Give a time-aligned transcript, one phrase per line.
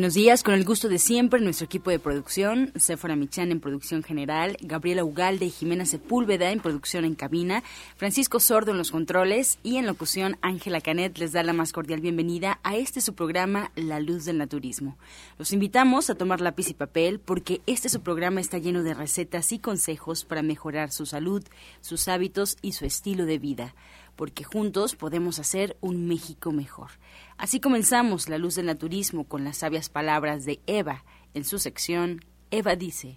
[0.00, 4.02] Buenos días, con el gusto de siempre, nuestro equipo de producción, Sephora Michan en producción
[4.02, 7.62] general, Gabriela Ugalde y Jimena Sepúlveda en producción en cabina,
[7.98, 12.00] Francisco Sordo en los controles y en locución Ángela Canet les da la más cordial
[12.00, 14.96] bienvenida a este su programa La Luz del Naturismo.
[15.36, 19.52] Los invitamos a tomar lápiz y papel porque este su programa está lleno de recetas
[19.52, 21.44] y consejos para mejorar su salud,
[21.82, 23.74] sus hábitos y su estilo de vida
[24.16, 26.90] porque juntos podemos hacer un México mejor.
[27.36, 32.20] Así comenzamos La Luz del Naturismo con las sabias palabras de Eva en su sección
[32.50, 33.16] Eva dice.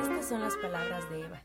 [0.00, 1.42] Estas son las palabras de Eva.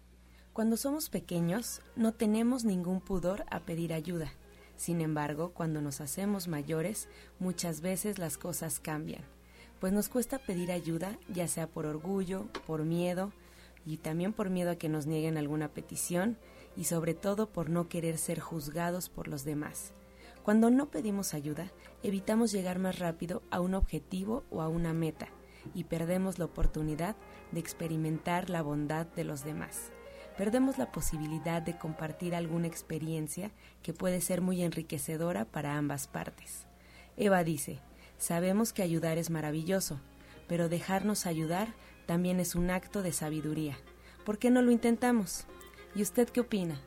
[0.54, 4.32] Cuando somos pequeños no tenemos ningún pudor a pedir ayuda.
[4.76, 7.08] Sin embargo, cuando nos hacemos mayores,
[7.40, 9.24] muchas veces las cosas cambian,
[9.80, 13.32] pues nos cuesta pedir ayuda, ya sea por orgullo, por miedo,
[13.88, 16.38] y también por miedo a que nos nieguen alguna petición
[16.76, 19.94] y sobre todo por no querer ser juzgados por los demás.
[20.44, 21.72] Cuando no pedimos ayuda,
[22.04, 25.30] evitamos llegar más rápido a un objetivo o a una meta
[25.74, 27.16] y perdemos la oportunidad
[27.54, 29.92] de experimentar la bondad de los demás.
[30.38, 33.52] Perdemos la posibilidad de compartir alguna experiencia
[33.84, 36.68] que puede ser muy enriquecedora para ambas partes.
[37.16, 37.80] Eva dice,
[38.18, 40.00] sabemos que ayudar es maravilloso,
[40.48, 41.74] pero dejarnos ayudar
[42.08, 43.78] también es un acto de sabiduría.
[44.26, 45.46] ¿Por qué no lo intentamos?
[45.94, 46.82] ¿Y usted qué opina?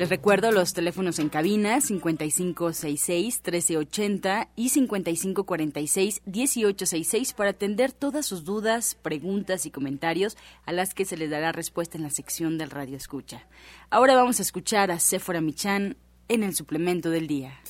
[0.00, 9.66] Les recuerdo los teléfonos en cabina 5566-1380 y 5546-1866 para atender todas sus dudas, preguntas
[9.66, 13.46] y comentarios a las que se les dará respuesta en la sección del Radio Escucha.
[13.90, 17.60] Ahora vamos a escuchar a Sephora Michan en el suplemento del día.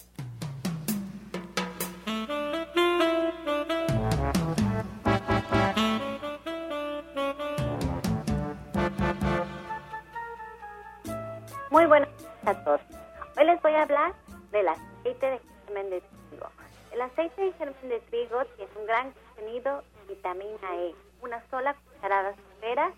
[14.60, 16.46] Del aceite de germen de trigo.
[16.92, 20.94] El aceite de germen de trigo tiene un gran contenido de vitamina E.
[21.22, 22.92] Una sola cucharada sopera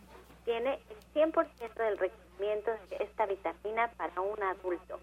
[0.45, 4.99] tiene el 100% del requerimiento de esta vitamina para un adulto.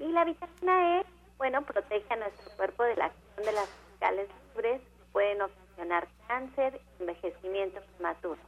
[0.00, 1.06] Y la vitamina E,
[1.38, 4.82] bueno, protege a nuestro cuerpo de la acción de las radicales libres,
[5.12, 8.40] pueden ocasionar cáncer y envejecimiento prematuro.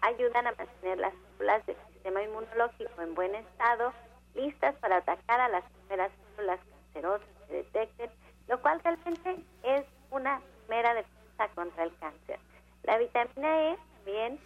[0.00, 3.92] Ayudan a mantener las células del sistema inmunológico en buen estado,
[4.34, 6.58] listas para atacar a las primeras células
[6.92, 8.10] cancerosas que detecten,
[8.48, 12.38] lo cual realmente es una mera defensa contra el cáncer.
[12.84, 14.38] La vitamina E también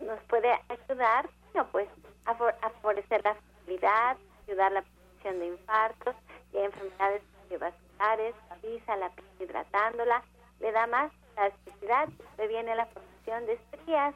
[0.00, 1.88] nos puede ayudar, no, pues,
[2.26, 4.16] a, favorecer la fertilidad,
[4.46, 4.84] ayudar a la
[5.24, 6.14] de infartos
[6.52, 10.22] y enfermedades cardiovasculares, avisa la piel hidratándola,
[10.60, 14.14] le da más elasticidad, previene la formación de estrías.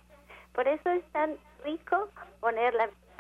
[0.52, 2.74] Por eso es tan rico poner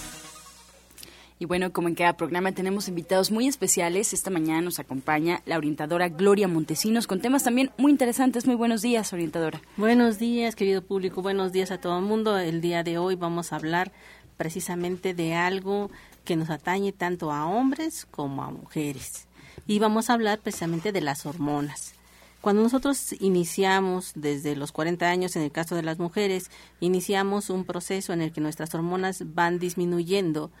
[1.41, 5.57] Y bueno, como en cada programa tenemos invitados muy especiales, esta mañana nos acompaña la
[5.57, 8.45] orientadora Gloria Montesinos con temas también muy interesantes.
[8.45, 9.59] Muy buenos días, orientadora.
[9.75, 11.23] Buenos días, querido público.
[11.23, 12.37] Buenos días a todo el mundo.
[12.37, 13.91] El día de hoy vamos a hablar
[14.37, 15.89] precisamente de algo
[16.25, 19.27] que nos atañe tanto a hombres como a mujeres.
[19.65, 21.95] Y vamos a hablar precisamente de las hormonas.
[22.41, 26.51] Cuando nosotros iniciamos desde los 40 años, en el caso de las mujeres,
[26.81, 30.51] iniciamos un proceso en el que nuestras hormonas van disminuyendo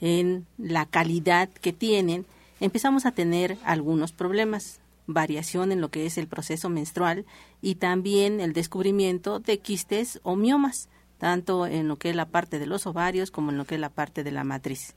[0.00, 2.26] en la calidad que tienen,
[2.60, 7.24] empezamos a tener algunos problemas, variación en lo que es el proceso menstrual
[7.60, 10.88] y también el descubrimiento de quistes o miomas,
[11.18, 13.80] tanto en lo que es la parte de los ovarios como en lo que es
[13.80, 14.94] la parte de la matriz.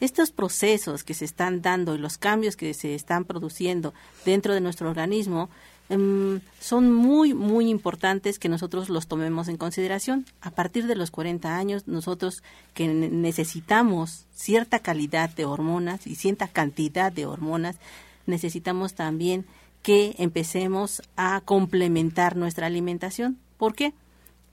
[0.00, 3.94] Estos procesos que se están dando y los cambios que se están produciendo
[4.24, 5.48] dentro de nuestro organismo
[5.88, 10.26] em, son muy, muy importantes que nosotros los tomemos en consideración.
[10.40, 12.42] A partir de los 40 años, nosotros
[12.74, 17.76] que necesitamos cierta calidad de hormonas y cierta cantidad de hormonas,
[18.26, 19.46] necesitamos también
[19.82, 23.38] que empecemos a complementar nuestra alimentación.
[23.58, 23.92] ¿Por qué?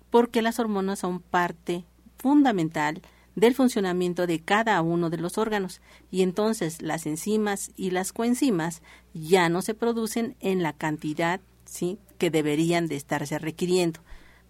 [0.10, 1.86] Porque las hormonas son parte
[2.18, 3.02] fundamental
[3.36, 8.82] del funcionamiento de cada uno de los órganos y entonces las enzimas y las coenzimas
[9.14, 11.98] ya no se producen en la cantidad ¿sí?
[12.18, 14.02] que deberían de estarse requiriendo.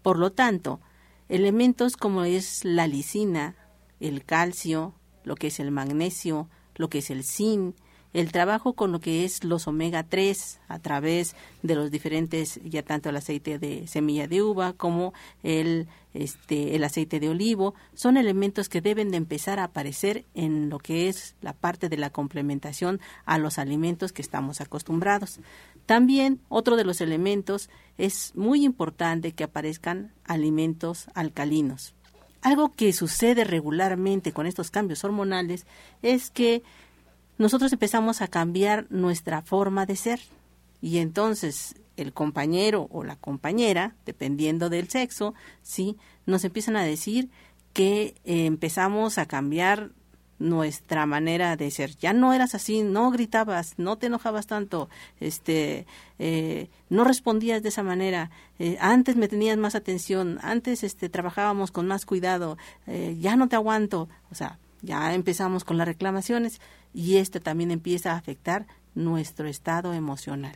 [0.02, 0.80] Por lo tanto,
[1.30, 3.56] elementos como es la lisina,
[4.00, 7.76] el calcio, lo que es el magnesio, lo que es el zinc,
[8.14, 12.84] el trabajo con lo que es los omega 3 a través de los diferentes, ya
[12.84, 15.14] tanto el aceite de semilla de uva como
[15.44, 20.70] el, este, el aceite de olivo, son elementos que deben de empezar a aparecer en
[20.70, 25.40] lo que es la parte de la complementación a los alimentos que estamos acostumbrados.
[25.86, 31.94] También otro de los elementos es muy importante que aparezcan alimentos alcalinos.
[32.42, 35.68] Algo que sucede regularmente con estos cambios hormonales
[36.02, 36.64] es que
[37.42, 40.20] nosotros empezamos a cambiar nuestra forma de ser.
[40.80, 45.34] Y entonces el compañero o la compañera, dependiendo del sexo,
[45.64, 47.30] sí, nos empiezan a decir
[47.74, 49.90] que eh, empezamos a cambiar
[50.38, 51.96] nuestra manera de ser.
[51.98, 54.90] Ya no eras así, no gritabas, no te enojabas tanto,
[55.20, 55.86] este,
[56.20, 58.30] eh, no respondías de esa manera.
[58.60, 62.58] Eh, antes me tenías más atención, antes este, trabajábamos con más cuidado,
[63.20, 64.10] ya no te aguanto.
[64.32, 66.60] O sea, ya empezamos con las reclamaciones
[66.94, 70.56] y esto también empieza a afectar nuestro estado emocional.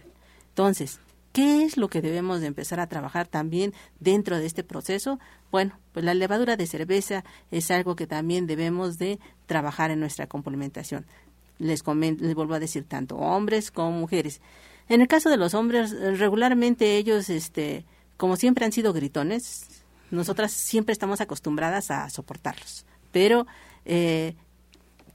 [0.50, 1.00] Entonces,
[1.34, 5.20] ¿qué es lo que debemos de empezar a trabajar también dentro de este proceso?
[5.52, 10.28] Bueno, pues la levadura de cerveza es algo que también debemos de trabajar en nuestra
[10.28, 11.06] complementación.
[11.58, 14.42] Les, les vuelvo a decir tanto hombres como mujeres.
[14.88, 17.86] En el caso de los hombres, regularmente ellos, este,
[18.18, 19.66] como siempre han sido gritones,
[20.12, 22.86] nosotras siempre estamos acostumbradas a soportarlos.
[23.12, 23.48] Pero
[23.86, 24.36] eh,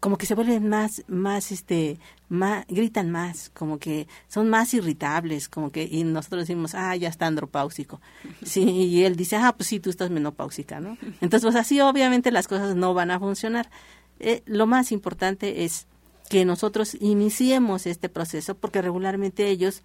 [0.00, 1.98] como que se vuelven más, más, este,
[2.30, 7.08] más, gritan más, como que son más irritables, como que, y nosotros decimos, ah, ya
[7.08, 8.00] está andropáusico.
[8.42, 10.96] Sí, y él dice, ah, pues sí, tú estás menopáusica, ¿no?
[11.20, 13.70] Entonces, pues así obviamente las cosas no van a funcionar.
[14.18, 15.86] Eh, lo más importante es
[16.30, 19.82] que nosotros iniciemos este proceso porque regularmente ellos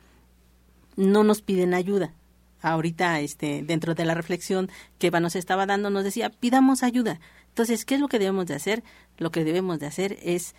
[0.95, 2.13] no nos piden ayuda.
[2.61, 7.19] Ahorita, este, dentro de la reflexión que Eva nos estaba dando, nos decía, pidamos ayuda.
[7.55, 8.83] Entonces, ¿qué es lo que debemos de hacer?
[9.17, 10.55] Lo que debemos de hacer es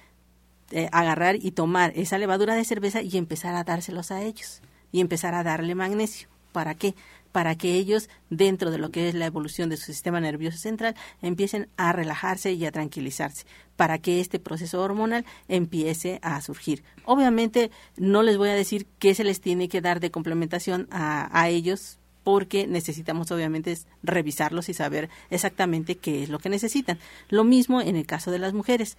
[0.70, 4.62] eh, agarrar y tomar esa levadura de cerveza y empezar a dárselos a ellos
[4.92, 6.28] y empezar a darle magnesio.
[6.52, 6.94] ¿Para qué?
[7.32, 10.94] Para que ellos, dentro de lo que es la evolución de su sistema nervioso central,
[11.20, 13.44] empiecen a relajarse y a tranquilizarse,
[13.76, 16.82] para que este proceso hormonal empiece a surgir.
[17.04, 21.28] Obviamente, no les voy a decir qué se les tiene que dar de complementación a,
[21.38, 26.98] a ellos, porque necesitamos obviamente revisarlos y saber exactamente qué es lo que necesitan.
[27.28, 28.96] Lo mismo en el caso de las mujeres.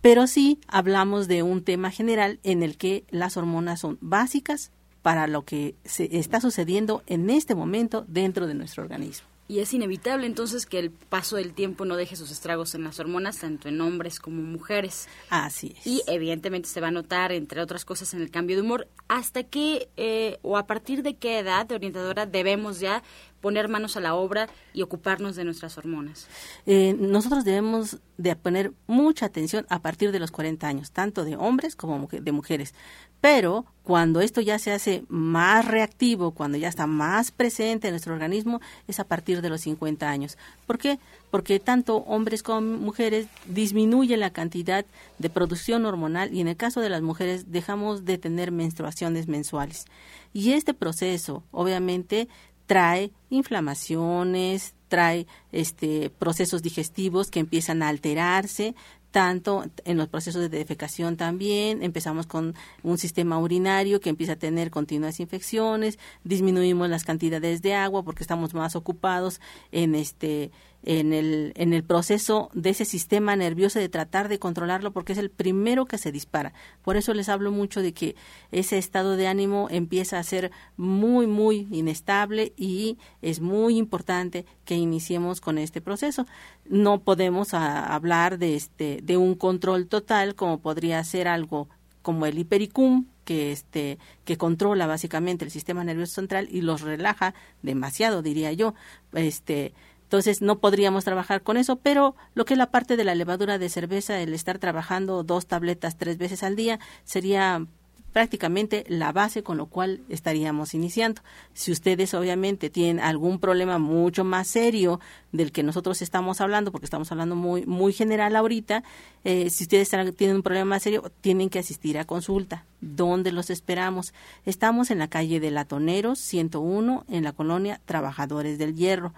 [0.00, 5.26] Pero sí hablamos de un tema general en el que las hormonas son básicas para
[5.26, 9.33] lo que se está sucediendo en este momento dentro de nuestro organismo.
[9.46, 12.98] Y es inevitable entonces que el paso del tiempo no deje sus estragos en las
[12.98, 15.06] hormonas, tanto en hombres como mujeres.
[15.28, 15.86] Así es.
[15.86, 18.88] Y evidentemente se va a notar, entre otras cosas, en el cambio de humor.
[19.08, 23.02] ¿Hasta qué eh, o a partir de qué edad de orientadora debemos ya
[23.44, 26.28] poner manos a la obra y ocuparnos de nuestras hormonas?
[26.64, 31.36] Eh, nosotros debemos de poner mucha atención a partir de los 40 años, tanto de
[31.36, 32.72] hombres como de mujeres.
[33.20, 38.14] Pero cuando esto ya se hace más reactivo, cuando ya está más presente en nuestro
[38.14, 40.38] organismo, es a partir de los 50 años.
[40.66, 40.98] ¿Por qué?
[41.30, 44.86] Porque tanto hombres como mujeres disminuye la cantidad
[45.18, 49.84] de producción hormonal y en el caso de las mujeres dejamos de tener menstruaciones mensuales.
[50.32, 52.28] Y este proceso, obviamente,
[52.66, 58.74] trae inflamaciones, trae este procesos digestivos que empiezan a alterarse,
[59.10, 64.36] tanto en los procesos de defecación también, empezamos con un sistema urinario que empieza a
[64.36, 69.40] tener continuas infecciones, disminuimos las cantidades de agua porque estamos más ocupados
[69.70, 70.50] en este
[70.84, 75.18] en el, en el proceso de ese sistema nervioso de tratar de controlarlo porque es
[75.18, 76.52] el primero que se dispara.
[76.82, 78.16] Por eso les hablo mucho de que
[78.52, 84.76] ese estado de ánimo empieza a ser muy, muy inestable y es muy importante que
[84.76, 86.26] iniciemos con este proceso.
[86.66, 91.68] No podemos hablar de, este, de un control total como podría ser algo
[92.02, 97.34] como el hipericum, que este que controla básicamente el sistema nervioso central y los relaja
[97.62, 98.74] demasiado diría yo
[99.14, 99.72] este
[100.14, 103.58] entonces no podríamos trabajar con eso, pero lo que es la parte de la levadura
[103.58, 107.66] de cerveza, el estar trabajando dos tabletas tres veces al día, sería
[108.12, 111.20] prácticamente la base con lo cual estaríamos iniciando.
[111.52, 115.00] Si ustedes obviamente tienen algún problema mucho más serio
[115.32, 118.84] del que nosotros estamos hablando, porque estamos hablando muy, muy general ahorita,
[119.24, 122.66] eh, si ustedes tienen un problema más serio, tienen que asistir a consulta.
[122.80, 124.14] ¿Dónde los esperamos?
[124.46, 129.12] Estamos en la calle de Latoneros 101, en la colonia Trabajadores del Hierro.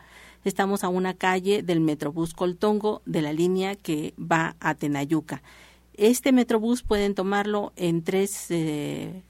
[0.47, 5.43] Estamos a una calle del Metrobús Coltongo de la línea que va a Tenayuca.
[5.95, 9.25] Este Metrobús pueden tomarlo en tres eh,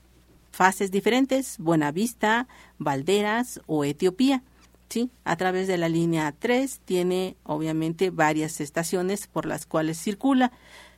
[0.51, 4.43] fases diferentes, Buenavista, Valderas o Etiopía.
[4.91, 5.09] ¿sí?
[5.25, 10.53] A través de la línea 3 tiene obviamente varias estaciones por las cuales circula.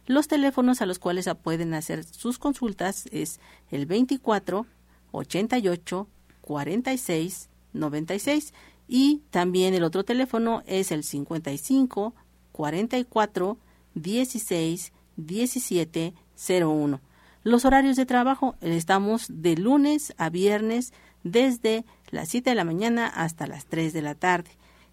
[0.09, 3.39] Los teléfonos a los cuales pueden hacer sus consultas es
[3.71, 4.67] el 24
[5.13, 6.09] 88
[6.41, 8.53] 46 96
[8.88, 12.14] y también el otro teléfono es el 55
[12.52, 13.59] 44
[13.95, 16.14] 16 17
[16.61, 17.00] 01.
[17.45, 20.92] Los horarios de trabajo estamos de lunes a viernes
[21.23, 24.50] desde las 7 de la mañana hasta las 3 de la tarde.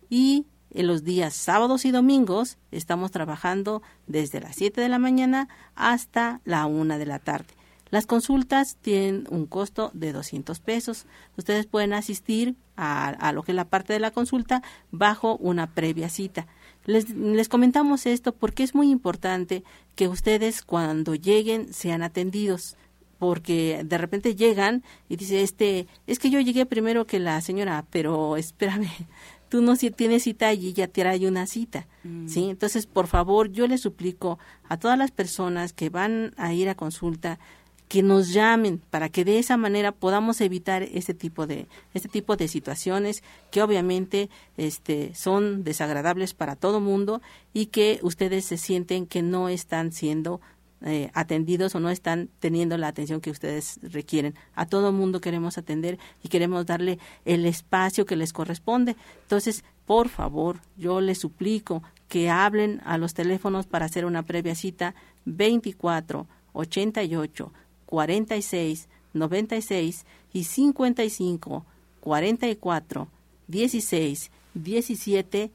[0.10, 5.48] Y en los días sábados y domingos estamos trabajando desde las 7 de la mañana
[5.76, 7.54] hasta la 1 de la tarde.
[7.92, 11.06] Las consultas tienen un costo de 200 pesos.
[11.38, 14.62] Ustedes pueden asistir a, lo que es la parte de la consulta
[14.92, 16.48] bajo una previa cita.
[16.86, 19.64] Les, les, comentamos esto porque es muy importante
[19.96, 22.76] que ustedes cuando lleguen sean atendidos
[23.18, 27.86] porque de repente llegan y dice este es que yo llegué primero que la señora
[27.90, 28.90] pero espérame
[29.50, 32.28] tú no tienes cita y ya te hay una cita mm.
[32.28, 34.38] sí entonces por favor yo les suplico
[34.68, 37.40] a todas las personas que van a ir a consulta
[37.88, 42.36] que nos llamen para que de esa manera podamos evitar este tipo de este tipo
[42.36, 47.22] de situaciones que obviamente este son desagradables para todo mundo
[47.54, 50.42] y que ustedes se sienten que no están siendo
[50.82, 54.36] eh, atendidos o no están teniendo la atención que ustedes requieren.
[54.56, 58.96] A todo mundo queremos atender y queremos darle el espacio que les corresponde.
[59.22, 64.54] Entonces, por favor, yo les suplico que hablen a los teléfonos para hacer una previa
[64.54, 67.52] cita 24 88
[67.86, 71.66] 46 96 y 55
[72.02, 73.08] 44
[73.48, 75.52] 16 17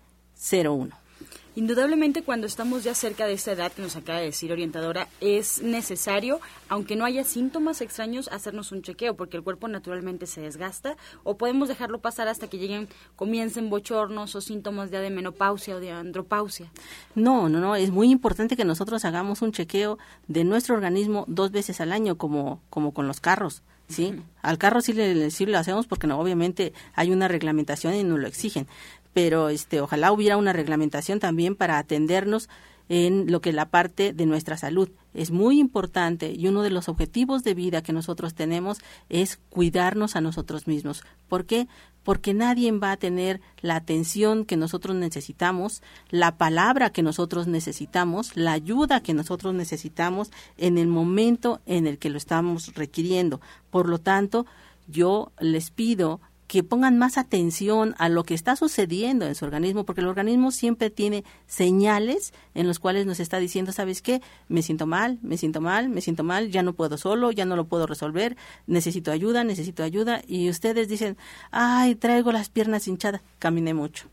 [0.53, 1.00] 01.
[1.57, 5.61] Indudablemente cuando estamos ya cerca de esta edad que nos acaba de decir orientadora, es
[5.63, 10.97] necesario, aunque no haya síntomas extraños, hacernos un chequeo porque el cuerpo naturalmente se desgasta
[11.25, 15.81] o podemos dejarlo pasar hasta que lleguen, comiencen bochornos o síntomas ya de menopausia o
[15.81, 16.71] de andropausia.
[17.17, 21.51] No, no, no, es muy importante que nosotros hagamos un chequeo de nuestro organismo dos
[21.51, 23.65] veces al año como, como con los carros.
[23.91, 24.23] ¿sí?
[24.43, 28.19] Al carro sí le, sí lo hacemos porque no, obviamente hay una reglamentación y nos
[28.19, 28.67] lo exigen,
[29.13, 32.49] pero este ojalá hubiera una reglamentación también para atendernos
[32.91, 34.91] en lo que la parte de nuestra salud.
[35.15, 40.17] Es muy importante y uno de los objetivos de vida que nosotros tenemos es cuidarnos
[40.17, 41.05] a nosotros mismos.
[41.29, 41.69] ¿Por qué?
[42.03, 48.37] Porque nadie va a tener la atención que nosotros necesitamos, la palabra que nosotros necesitamos,
[48.37, 53.41] la ayuda que nosotros necesitamos en el momento en el que lo estamos requiriendo.
[53.71, 54.47] Por lo tanto,
[54.89, 59.85] yo les pido que pongan más atención a lo que está sucediendo en su organismo,
[59.85, 64.21] porque el organismo siempre tiene señales en los cuales nos está diciendo, ¿sabes qué?
[64.49, 67.55] Me siento mal, me siento mal, me siento mal, ya no puedo solo, ya no
[67.55, 71.17] lo puedo resolver, necesito ayuda, necesito ayuda, y ustedes dicen,
[71.53, 74.09] ay, traigo las piernas hinchadas, caminé mucho.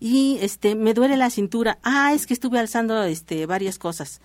[0.00, 4.20] Y este, me duele la cintura, ah, es que estuve alzando este, varias cosas.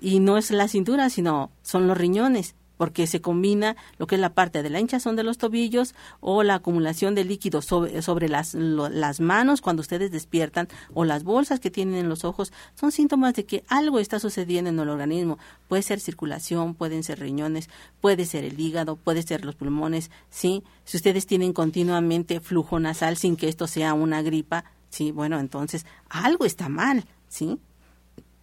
[0.00, 4.20] Y no es la cintura, sino son los riñones porque se combina lo que es
[4.20, 8.54] la parte de la hinchazón de los tobillos o la acumulación de líquido sobre, las,
[8.54, 13.34] las manos cuando ustedes despiertan o las bolsas que tienen en los ojos, son síntomas
[13.34, 15.38] de que algo está sucediendo en el organismo.
[15.68, 17.68] Puede ser circulación, pueden ser riñones,
[18.00, 20.62] puede ser el hígado, puede ser los pulmones, ¿sí?
[20.84, 25.86] Si ustedes tienen continuamente flujo nasal sin que esto sea una gripa, sí, bueno, entonces
[26.08, 27.58] algo está mal, ¿sí?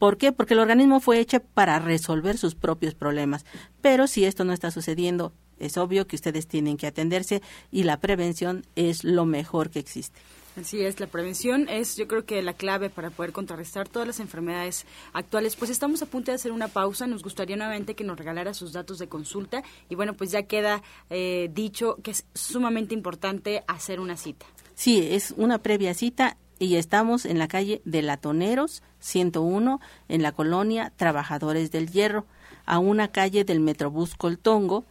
[0.04, 0.34] ¿Por qué?
[0.34, 3.46] Porque el organismo fue hecho para resolver sus propios problemas.
[3.80, 7.42] Pero si esto no está sucediendo, es obvio que ustedes tienen que atenderse
[7.72, 10.20] y la prevención es lo mejor que existe.
[10.60, 14.20] Así es, la prevención es yo creo que la clave para poder contrarrestar todas las
[14.20, 15.56] enfermedades actuales.
[15.56, 18.74] Pues estamos a punto de hacer una pausa, nos gustaría nuevamente que nos regalara sus
[18.74, 24.02] datos de consulta y bueno, pues ya queda eh, dicho que es sumamente importante hacer
[24.02, 24.46] una cita.
[24.76, 30.32] Sí, es una previa cita y estamos en la calle de Latoneros 101 en la
[30.32, 32.26] colonia Trabajadores del Hierro,
[32.66, 34.86] a una calle del Metrobús Coltongo,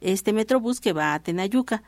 [0.00, 1.82] este Metrobús que va a Tenayuca.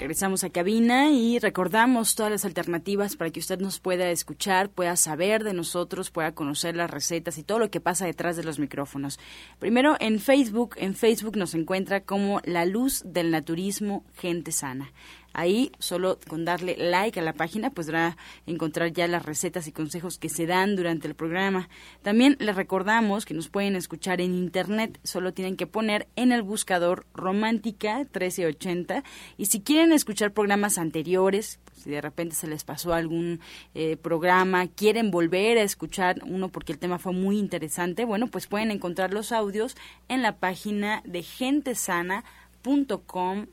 [0.00, 4.96] Regresamos a cabina y recordamos todas las alternativas para que usted nos pueda escuchar, pueda
[4.96, 8.58] saber de nosotros, pueda conocer las recetas y todo lo que pasa detrás de los
[8.58, 9.20] micrófonos.
[9.58, 14.90] Primero en Facebook, en Facebook nos encuentra como La Luz del Naturismo Gente Sana.
[15.32, 20.18] Ahí, solo con darle like a la página, podrá encontrar ya las recetas y consejos
[20.18, 21.68] que se dan durante el programa.
[22.02, 26.42] También les recordamos que nos pueden escuchar en internet, solo tienen que poner en el
[26.42, 29.04] buscador Romántica 1380
[29.36, 33.38] y si quieren escuchar programas anteriores, si de repente se les pasó algún
[33.74, 38.46] eh, programa, quieren volver a escuchar uno porque el tema fue muy interesante, bueno, pues
[38.46, 39.76] pueden encontrar los audios
[40.08, 43.46] en la página de gentesana.com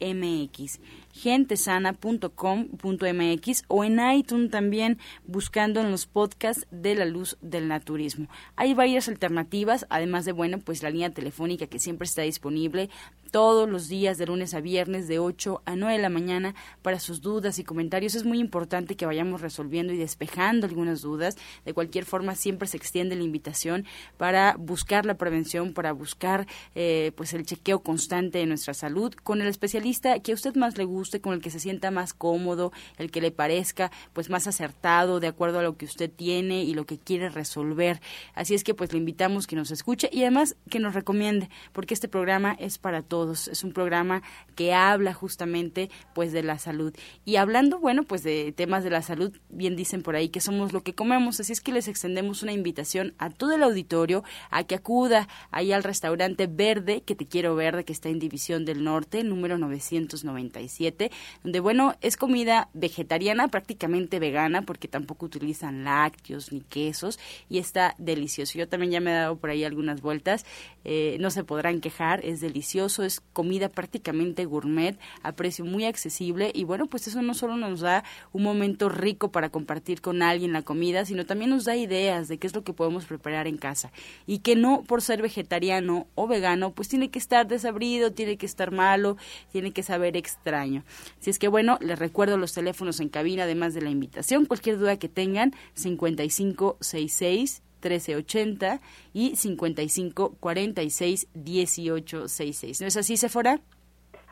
[0.00, 0.78] mx
[1.18, 8.28] gentesana.com.mx o en iTunes también buscando en los podcasts de la luz del naturismo.
[8.56, 12.88] Hay varias alternativas, además de, bueno, pues la línea telefónica que siempre está disponible
[13.30, 16.98] todos los días de lunes a viernes de 8 a 9 de la mañana para
[16.98, 18.14] sus dudas y comentarios.
[18.14, 21.36] Es muy importante que vayamos resolviendo y despejando algunas dudas.
[21.64, 23.84] De cualquier forma, siempre se extiende la invitación
[24.16, 29.40] para buscar la prevención, para buscar eh, pues el chequeo constante de nuestra salud con
[29.40, 32.70] el especialista que a usted más le guste con el que se sienta más cómodo,
[32.98, 36.74] el que le parezca pues más acertado de acuerdo a lo que usted tiene y
[36.74, 38.02] lo que quiere resolver.
[38.34, 41.94] Así es que pues le invitamos que nos escuche y además que nos recomiende, porque
[41.94, 44.22] este programa es para todos, es un programa
[44.54, 46.94] que habla justamente pues de la salud.
[47.24, 50.74] Y hablando, bueno, pues de temas de la salud, bien dicen por ahí que somos
[50.74, 54.64] lo que comemos, así es que les extendemos una invitación a todo el auditorio a
[54.64, 58.84] que acuda ahí al restaurante Verde, que te quiero verde, que está en División del
[58.84, 60.97] Norte, número 997
[61.42, 67.94] donde bueno, es comida vegetariana, prácticamente vegana, porque tampoco utilizan lácteos ni quesos, y está
[67.98, 68.58] delicioso.
[68.58, 70.44] Yo también ya me he dado por ahí algunas vueltas,
[70.84, 76.50] eh, no se podrán quejar, es delicioso, es comida prácticamente gourmet, a precio muy accesible,
[76.54, 80.52] y bueno, pues eso no solo nos da un momento rico para compartir con alguien
[80.52, 83.58] la comida, sino también nos da ideas de qué es lo que podemos preparar en
[83.58, 83.92] casa,
[84.26, 88.46] y que no por ser vegetariano o vegano, pues tiene que estar desabrido, tiene que
[88.46, 89.16] estar malo,
[89.52, 90.84] tiene que saber extraño.
[91.18, 94.46] Si es que bueno, les recuerdo los teléfonos en cabina, además de la invitación.
[94.46, 98.80] Cualquier duda que tengan, 5566 1380
[99.12, 102.80] y 5546 1866.
[102.80, 103.60] ¿No es así, Sephora?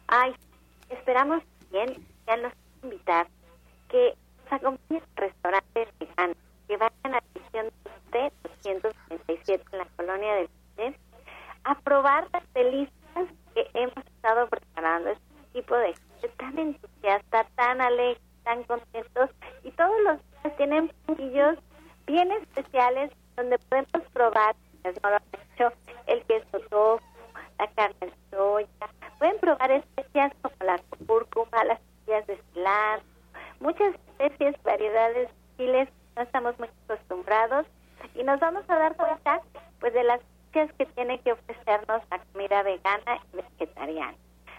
[0.09, 0.33] Ay,
[0.91, 1.95] esperamos bien,
[2.27, 3.29] ya nos invitar
[3.89, 4.15] que
[4.45, 6.37] nos acompañen restaurantes veganos,
[6.69, 7.67] que vayan a la edición
[8.13, 10.97] de 237 en la colonia del Valle
[11.65, 12.93] a probar las delicias
[13.55, 15.11] que hemos estado preparando.
[15.11, 15.95] Este tipo de
[16.39, 19.31] tan entusiasta, tan alegre, tan contentos
[19.65, 21.59] y todos los días tienen puntillos
[22.07, 24.55] bien especiales donde podemos probar,
[26.07, 27.05] el queso tofu,
[27.59, 28.69] la carne de soya,
[29.19, 33.09] pueden probar especias como la cúrcuma, las especias de cilantro,
[33.61, 37.67] muchas especies, variedades de chiles, no estamos muy acostumbrados.
[38.15, 39.41] Y nos vamos a dar cuenta
[39.81, 44.17] pues de las especias que tiene que ofrecernos la comida vegana y vegetariana.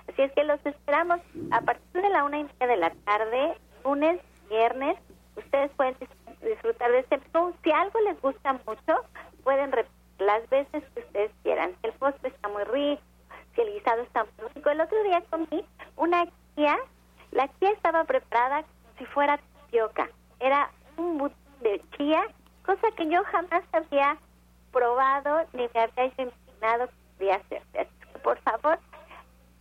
[0.08, 1.20] Así es que los esperamos
[1.52, 4.98] a partir de la una y media de la tarde, lunes, viernes.
[5.36, 5.96] Ustedes pueden
[6.42, 7.20] disfrutar de este.
[7.64, 9.06] Si algo les gusta mucho,
[9.44, 11.76] pueden repetir las veces que ustedes quieran.
[11.82, 13.02] Si el postre está muy rico,
[13.54, 14.70] si el guisado está muy rico.
[14.70, 15.66] El otro día comí
[15.96, 16.78] una guía.
[17.32, 20.10] La guía estaba preparada como si fuera tapioca.
[20.40, 22.24] Era un but de chía,
[22.66, 24.18] cosa que yo jamás había
[24.72, 27.80] probado ni me había determinado que podría hacerse.
[27.80, 28.80] Así que, por favor,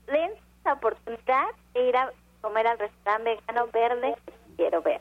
[0.06, 4.14] den esa oportunidad de ir a comer al restaurante vegano verde
[4.56, 5.00] quiero ver.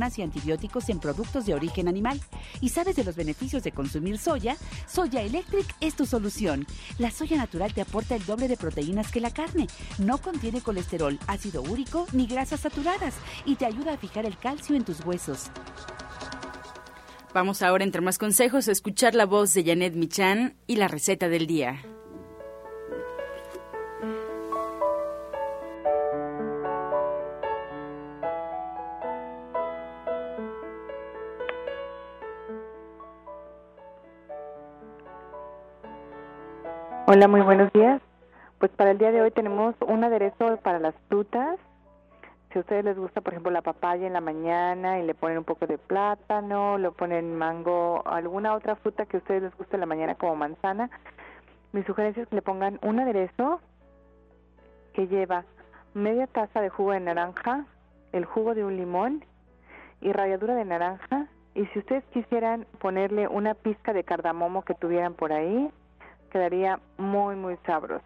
[0.09, 2.19] y antibióticos en productos de origen animal.
[2.59, 4.57] ¿Y sabes de los beneficios de consumir soya?
[4.87, 6.65] Soya Electric es tu solución.
[6.97, 9.67] La soya natural te aporta el doble de proteínas que la carne.
[9.99, 13.13] No contiene colesterol, ácido úrico ni grasas saturadas
[13.45, 15.51] y te ayuda a fijar el calcio en tus huesos.
[17.33, 21.29] Vamos ahora, entre más consejos, a escuchar la voz de Janet Michan y la receta
[21.29, 21.81] del día.
[37.13, 38.01] Hola, muy buenos días.
[38.57, 41.59] Pues para el día de hoy tenemos un aderezo para las frutas.
[42.49, 45.39] Si a ustedes les gusta, por ejemplo, la papaya en la mañana y le ponen
[45.39, 49.75] un poco de plátano, le ponen mango, alguna otra fruta que a ustedes les guste
[49.75, 50.89] en la mañana como manzana,
[51.73, 53.59] mi sugerencia es que le pongan un aderezo
[54.93, 55.43] que lleva
[55.93, 57.65] media taza de jugo de naranja,
[58.13, 59.25] el jugo de un limón
[59.99, 61.27] y ralladura de naranja.
[61.55, 65.69] Y si ustedes quisieran ponerle una pizca de cardamomo que tuvieran por ahí,
[66.31, 68.03] quedaría muy, muy sabroso.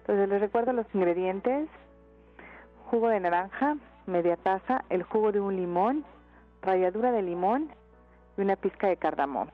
[0.00, 1.68] Entonces les recuerdo los ingredientes.
[2.86, 6.04] Jugo de naranja, media taza, el jugo de un limón,
[6.62, 7.70] ralladura de limón
[8.36, 9.50] y una pizca de cardamomo.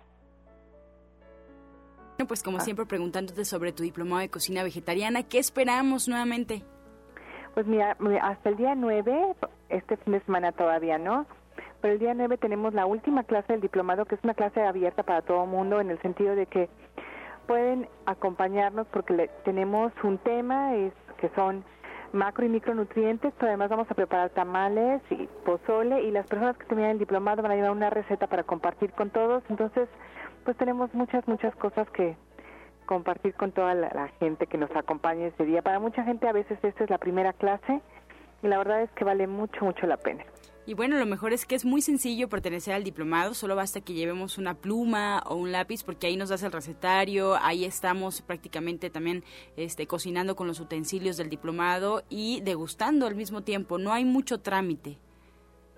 [2.16, 2.60] Bueno, pues como ah.
[2.60, 6.62] siempre preguntándote sobre tu diplomado de cocina vegetariana, ¿qué esperamos nuevamente?
[7.54, 9.34] Pues mira, hasta el día 9,
[9.70, 11.26] este fin de semana todavía no,
[11.80, 15.02] pero el día 9 tenemos la última clase del diplomado, que es una clase abierta
[15.02, 16.68] para todo el mundo, en el sentido de que
[17.46, 21.64] pueden acompañarnos porque tenemos un tema es, que son
[22.12, 26.66] macro y micronutrientes, pero además vamos a preparar tamales y pozole y las personas que
[26.66, 29.42] terminan el diplomado van a llevar una receta para compartir con todos.
[29.48, 29.88] Entonces,
[30.44, 32.16] pues tenemos muchas, muchas cosas que
[32.86, 35.62] compartir con toda la gente que nos acompaña ese día.
[35.62, 37.80] Para mucha gente a veces esta es la primera clase
[38.42, 40.24] y la verdad es que vale mucho, mucho la pena.
[40.66, 43.94] Y bueno, lo mejor es que es muy sencillo pertenecer al diplomado, solo basta que
[43.94, 48.90] llevemos una pluma o un lápiz porque ahí nos das el recetario, ahí estamos prácticamente
[48.90, 49.24] también
[49.56, 54.40] este, cocinando con los utensilios del diplomado y degustando al mismo tiempo, no hay mucho
[54.40, 54.98] trámite.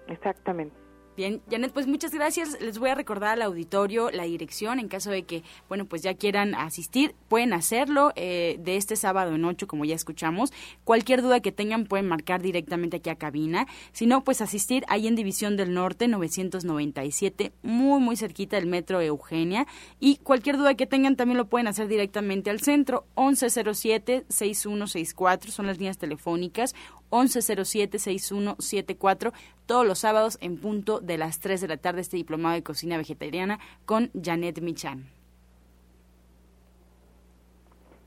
[0.09, 0.82] Exactamente.
[1.15, 2.59] Bien, Janet, pues muchas gracias.
[2.63, 6.15] Les voy a recordar al auditorio la dirección en caso de que, bueno, pues ya
[6.15, 10.55] quieran asistir, pueden hacerlo eh, de este sábado en 8, como ya escuchamos.
[10.85, 13.67] Cualquier duda que tengan pueden marcar directamente aquí a cabina.
[13.93, 19.03] Si no, pues asistir ahí en División del Norte 997, muy, muy cerquita del Metro
[19.03, 19.67] Eugenia.
[20.01, 25.77] Y cualquier duda que tengan también lo pueden hacer directamente al centro 1107-6164, son las
[25.77, 26.75] líneas telefónicas
[27.13, 29.33] 1107-6174
[29.67, 32.97] todos los sábados en punto de las 3 de la tarde este diplomado de cocina
[32.97, 35.22] vegetariana con Janet Michan.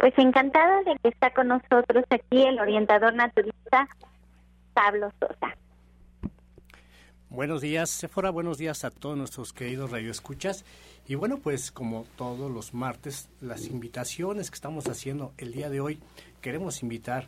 [0.00, 3.86] Pues encantada de que está con nosotros aquí el orientador naturista
[4.72, 5.54] Pablo Sosa.
[7.28, 8.30] Buenos días, Sephora.
[8.30, 10.64] Buenos días a todos nuestros queridos radioescuchas.
[11.06, 15.80] Y bueno, pues como todos los martes, las invitaciones que estamos haciendo el día de
[15.80, 16.00] hoy,
[16.40, 17.26] queremos invitar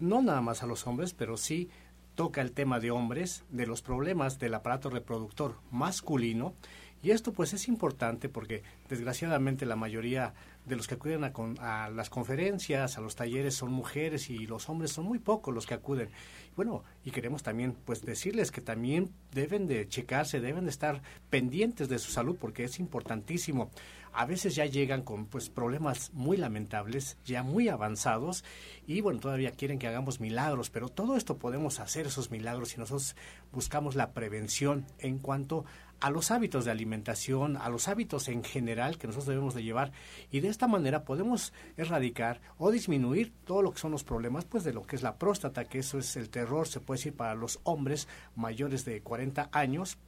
[0.00, 1.68] no nada más a los hombres, pero sí
[2.14, 6.54] toca el tema de hombres, de los problemas del aparato reproductor masculino.
[7.02, 10.32] Y esto pues es importante porque desgraciadamente la mayoría
[10.66, 14.92] de los que acuden a, las conferencias, a los talleres son mujeres y los hombres
[14.92, 16.10] son muy pocos los que acuden.
[16.56, 21.88] Bueno, y queremos también pues decirles que también deben de checarse, deben de estar pendientes
[21.88, 23.70] de su salud porque es importantísimo.
[24.12, 28.44] A veces ya llegan con pues problemas muy lamentables, ya muy avanzados
[28.86, 32.78] y bueno, todavía quieren que hagamos milagros, pero todo esto podemos hacer esos milagros si
[32.78, 33.14] nosotros
[33.52, 38.98] buscamos la prevención en cuanto a los hábitos de alimentación, a los hábitos en general
[38.98, 39.92] que nosotros debemos de llevar
[40.30, 44.64] y de esta manera podemos erradicar o disminuir todo lo que son los problemas pues
[44.64, 47.34] de lo que es la próstata, que eso es el terror, se puede decir para
[47.34, 49.98] los hombres mayores de 40 años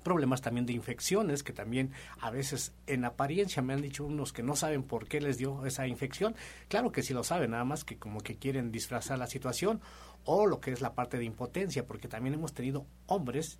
[0.00, 4.42] problemas también de infecciones que también a veces en apariencia me han dicho unos que
[4.42, 6.34] no saben por qué les dio esa infección.
[6.68, 9.80] Claro que sí lo saben, nada más que como que quieren disfrazar la situación
[10.24, 13.58] o lo que es la parte de impotencia, porque también hemos tenido hombres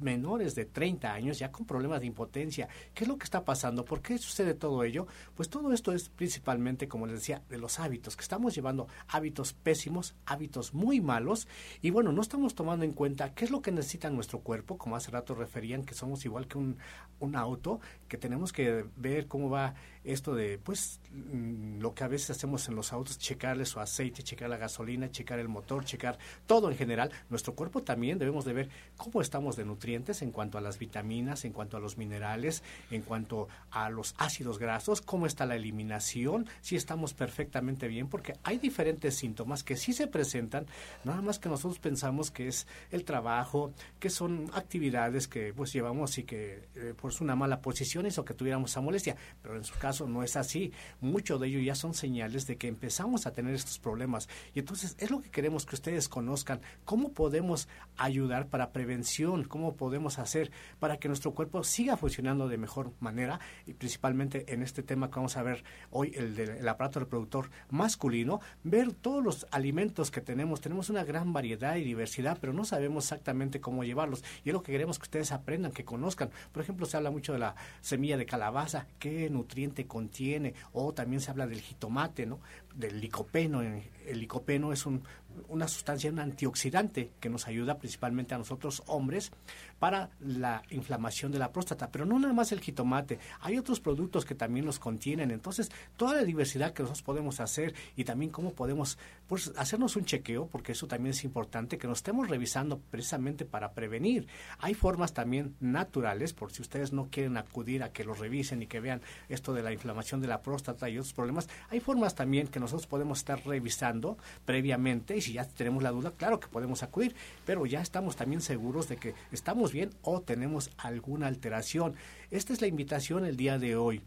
[0.00, 2.68] menores de 30 años ya con problemas de impotencia.
[2.94, 3.84] ¿Qué es lo que está pasando?
[3.84, 5.06] ¿Por qué sucede todo ello?
[5.34, 9.52] Pues todo esto es principalmente, como les decía, de los hábitos, que estamos llevando hábitos
[9.52, 11.48] pésimos, hábitos muy malos,
[11.80, 14.96] y bueno, no estamos tomando en cuenta qué es lo que necesita nuestro cuerpo, como
[14.96, 16.78] hace rato referían, que somos igual que un,
[17.20, 22.08] un auto, que tenemos que ver cómo va esto de, pues, mm, lo que a
[22.08, 26.18] veces hacemos en los autos, checarle su aceite, checar la gasolina, checar el motor, checar
[26.46, 27.10] todo en general.
[27.30, 31.44] Nuestro cuerpo también debemos de ver cómo estamos de nutrientes en cuanto a las vitaminas,
[31.44, 36.46] en cuanto a los minerales, en cuanto a los ácidos grasos, cómo está la eliminación,
[36.60, 40.66] si estamos perfectamente bien, porque hay diferentes síntomas que sí se presentan,
[41.04, 46.18] nada más que nosotros pensamos que es el trabajo, que son actividades que pues llevamos
[46.18, 49.74] y que eh, pues una mala posición hizo que tuviéramos esa molestia, pero en su
[49.78, 50.72] caso no es así.
[51.00, 54.28] Mucho de ello ya son señales de que empezamos a tener estos problemas.
[54.54, 56.60] Y entonces es lo que queremos que ustedes conozcan.
[56.84, 59.44] ¿Cómo podemos ayudar para prevención?
[59.44, 63.40] ¿Cómo podemos hacer para que nuestro cuerpo siga funcionando de mejor manera?
[63.66, 68.40] Y principalmente en este tema que vamos a ver hoy, el del aparato reproductor masculino,
[68.64, 70.60] ver todos los alimentos que tenemos.
[70.60, 74.24] Tenemos una gran variedad y diversidad, pero no sabemos exactamente cómo llevarlos.
[74.44, 76.30] Y es lo que queremos que ustedes aprendan, que conozcan.
[76.52, 81.20] Por ejemplo, se habla mucho de la semilla de calabaza, qué nutriente contiene, o también
[81.20, 82.40] se habla del jitomate, ¿no?
[82.74, 83.62] del licopeno.
[83.62, 85.02] El licopeno es un,
[85.48, 89.32] una sustancia, un antioxidante que nos ayuda principalmente a nosotros hombres
[89.78, 91.90] para la inflamación de la próstata.
[91.90, 95.30] Pero no nada más el jitomate, hay otros productos que también los contienen.
[95.30, 100.04] Entonces, toda la diversidad que nosotros podemos hacer y también cómo podemos pues, hacernos un
[100.04, 104.26] chequeo, porque eso también es importante, que nos estemos revisando precisamente para prevenir.
[104.58, 108.66] Hay formas también naturales, por si ustedes no quieren acudir a que los revisen y
[108.66, 112.48] que vean esto de la inflamación de la próstata y otros problemas, hay formas también
[112.48, 117.14] que nosotros podemos estar revisando previamente si ya tenemos la duda, claro que podemos acudir,
[117.46, 121.94] pero ya estamos también seguros de que estamos bien o tenemos alguna alteración.
[122.30, 124.02] Esta es la invitación el día de hoy.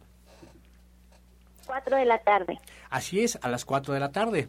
[1.65, 2.59] 4 de la tarde.
[2.89, 4.47] Así es, a las 4 de la tarde.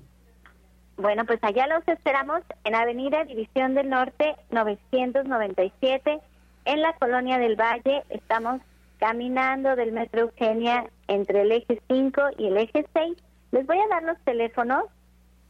[0.98, 6.20] Bueno, pues allá los esperamos en Avenida División del Norte 997,
[6.64, 8.02] en la Colonia del Valle.
[8.09, 8.61] Estamos
[8.98, 13.16] caminando del Metro Eugenia entre el eje 5 y el eje 6
[13.52, 14.85] les voy a dar los teléfonos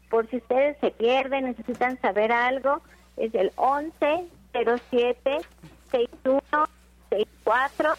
[0.09, 2.83] por si ustedes se pierden, necesitan saber algo.
[3.17, 5.39] Es el 11 07
[5.91, 6.41] 61
[7.11, 7.95] 64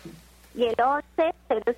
[0.55, 1.33] y el 11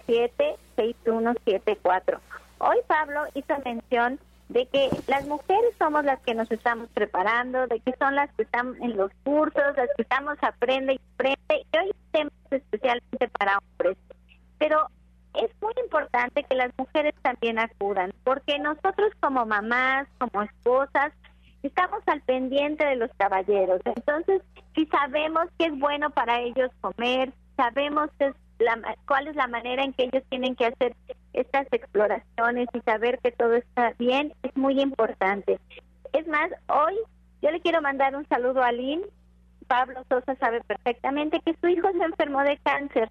[0.05, 2.19] 07 6174.
[2.59, 7.79] Hoy Pablo hizo mención de que las mujeres somos las que nos estamos preparando, de
[7.79, 11.77] que son las que están en los cursos, las que estamos aprende y aprende, y
[11.77, 13.97] hoy tenemos especialmente para hombres.
[14.57, 14.87] Pero
[15.33, 21.13] es muy importante que las mujeres también acudan, porque nosotros como mamás, como esposas,
[21.63, 23.81] estamos al pendiente de los caballeros.
[23.85, 24.41] Entonces,
[24.75, 28.09] si sabemos que es bueno para ellos comer, sabemos
[29.05, 30.95] cuál es la manera en que ellos tienen que hacer
[31.33, 35.59] estas exploraciones y saber que todo está bien, es muy importante.
[36.13, 36.95] Es más, hoy
[37.41, 39.03] yo le quiero mandar un saludo a Lynn.
[39.67, 43.09] Pablo Sosa sabe perfectamente que su hijo se enfermó de cáncer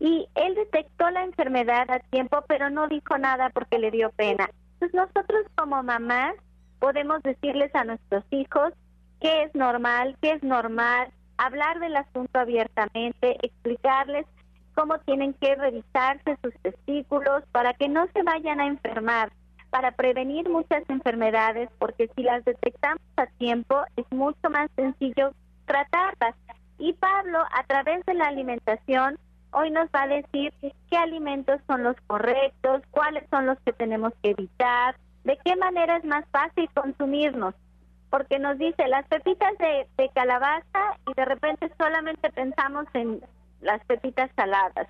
[0.00, 4.50] y él detectó la enfermedad a tiempo, pero no dijo nada porque le dio pena.
[4.74, 6.34] Entonces nosotros como mamás
[6.78, 8.72] podemos decirles a nuestros hijos
[9.20, 14.26] qué es normal, qué es normal, hablar del asunto abiertamente, explicarles
[14.74, 19.30] cómo tienen que revisarse sus testículos para que no se vayan a enfermar,
[19.68, 25.34] para prevenir muchas enfermedades, porque si las detectamos a tiempo es mucho más sencillo
[25.66, 26.34] tratarlas.
[26.78, 29.18] Y Pablo, a través de la alimentación,
[29.52, 34.12] hoy nos va a decir qué alimentos son los correctos, cuáles son los que tenemos
[34.22, 37.54] que evitar, de qué manera es más fácil consumirnos.
[38.10, 43.20] Porque nos dice las pepitas de, calabaza y de repente solamente pensamos en
[43.60, 44.88] las pepitas saladas.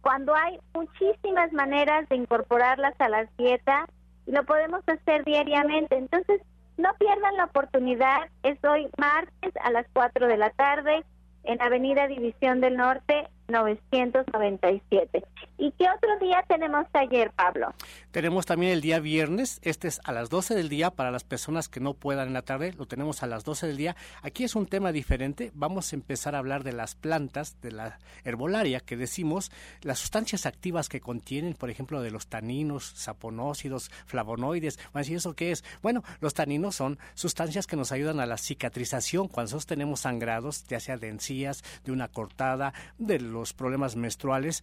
[0.00, 3.86] Cuando hay muchísimas maneras de incorporarlas a la dieta,
[4.26, 5.96] lo podemos hacer diariamente.
[5.96, 6.40] Entonces,
[6.78, 8.28] no pierdan la oportunidad.
[8.42, 11.04] Es hoy martes a las 4 de la tarde
[11.44, 15.24] en Avenida División del Norte 997.
[15.56, 17.74] ¿Y qué otro día tenemos taller, Pablo?
[18.10, 21.68] Tenemos también el día viernes, este es a las 12 del día para las personas
[21.68, 23.96] que no puedan en la tarde, lo tenemos a las 12 del día.
[24.22, 27.98] Aquí es un tema diferente, vamos a empezar a hablar de las plantas, de la
[28.24, 29.50] herbolaria que decimos,
[29.82, 34.78] las sustancias activas que contienen, por ejemplo, de los taninos, saponócidos, flavonoides.
[35.08, 35.64] ¿y eso qué es?
[35.82, 40.64] Bueno, los taninos son sustancias que nos ayudan a la cicatrización cuando nosotros tenemos sangrados,
[40.66, 44.62] ya sea de encías, de una cortada, de los problemas menstruales.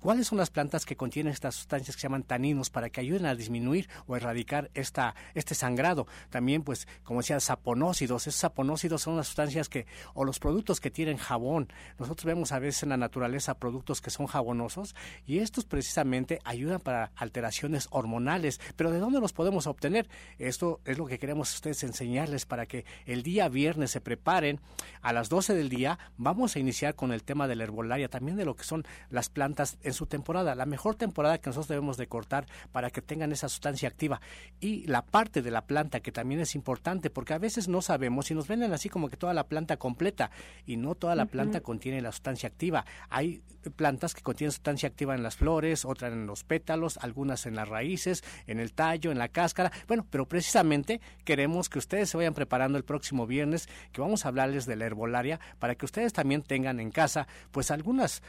[0.00, 3.24] ¿Cuáles son las plantas que contienen estas sustancias que se llaman taninos para que ayuden
[3.24, 6.08] a disminuir o erradicar esta, este sangrado?
[6.28, 8.26] También, pues, como decía, saponócidos.
[8.26, 11.68] Esos saponócidos son las sustancias que, o los productos que tienen jabón.
[12.00, 16.80] Nosotros vemos a veces en la naturaleza productos que son jabonosos y estos precisamente ayudan
[16.80, 18.60] para alteraciones hormonales.
[18.74, 20.08] Pero ¿de dónde los podemos obtener?
[20.38, 24.58] Esto es lo que queremos ustedes enseñarles para que el día viernes se preparen.
[25.00, 28.36] A las 12 del día vamos a iniciar con el tema de la herbolaria, también
[28.36, 31.96] de lo que son las plantas en su temporada, la mejor temporada que nosotros debemos
[31.96, 34.20] de cortar para que tengan esa sustancia activa.
[34.60, 38.26] Y la parte de la planta que también es importante, porque a veces no sabemos
[38.26, 40.30] si nos venden así como que toda la planta completa
[40.66, 42.84] y no toda la planta contiene la sustancia activa.
[43.08, 43.42] Hay
[43.76, 47.68] plantas que contienen sustancia activa en las flores, otras en los pétalos, algunas en las
[47.68, 49.72] raíces, en el tallo, en la cáscara.
[49.88, 54.28] Bueno, pero precisamente queremos que ustedes se vayan preparando el próximo viernes, que vamos a
[54.28, 57.70] hablarles de la herbolaria para que ustedes también tengan en casa pues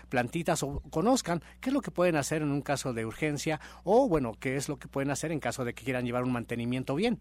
[0.09, 4.07] plantitas o conozcan qué es lo que pueden hacer en un caso de urgencia o
[4.07, 6.95] bueno, qué es lo que pueden hacer en caso de que quieran llevar un mantenimiento
[6.95, 7.19] bien.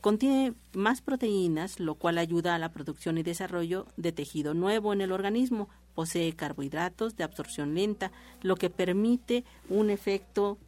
[0.00, 5.00] Contiene más proteínas, lo cual ayuda a la producción y desarrollo de tejido nuevo en
[5.00, 10.58] el organismo, posee carbohidratos de absorción lenta, lo que permite un efecto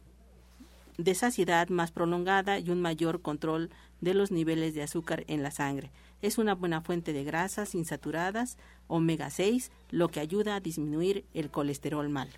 [1.03, 3.69] de saciedad más prolongada y un mayor control
[4.01, 5.91] de los niveles de azúcar en la sangre.
[6.21, 11.49] Es una buena fuente de grasas insaturadas, omega 6, lo que ayuda a disminuir el
[11.49, 12.29] colesterol mal.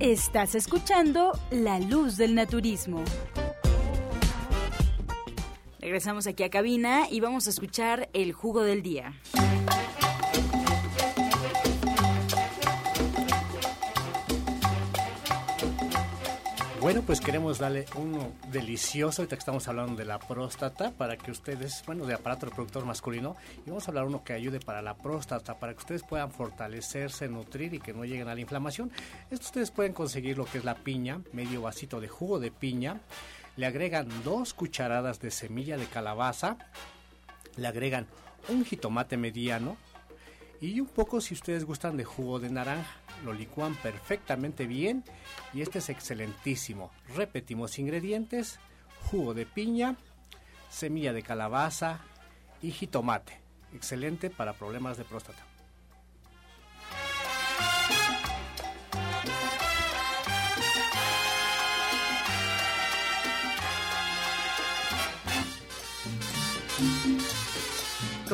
[0.00, 3.04] Estás escuchando La Luz del Naturismo.
[5.78, 9.14] Regresamos aquí a cabina y vamos a escuchar el jugo del día.
[16.90, 21.30] Bueno, pues queremos darle uno delicioso, ahorita que estamos hablando de la próstata, para que
[21.30, 24.96] ustedes, bueno, de aparato reproductor masculino, y vamos a hablar uno que ayude para la
[24.96, 28.90] próstata, para que ustedes puedan fortalecerse, nutrir y que no lleguen a la inflamación.
[29.30, 32.98] Esto ustedes pueden conseguir lo que es la piña, medio vasito de jugo de piña,
[33.54, 36.56] le agregan dos cucharadas de semilla de calabaza,
[37.54, 38.08] le agregan
[38.48, 39.76] un jitomate mediano,
[40.60, 43.00] y un poco si ustedes gustan de jugo de naranja.
[43.24, 45.04] Lo licúan perfectamente bien
[45.52, 46.90] y este es excelentísimo.
[47.14, 48.58] Repetimos ingredientes,
[49.10, 49.96] jugo de piña,
[50.68, 52.00] semilla de calabaza
[52.62, 53.40] y jitomate.
[53.74, 55.49] Excelente para problemas de próstata.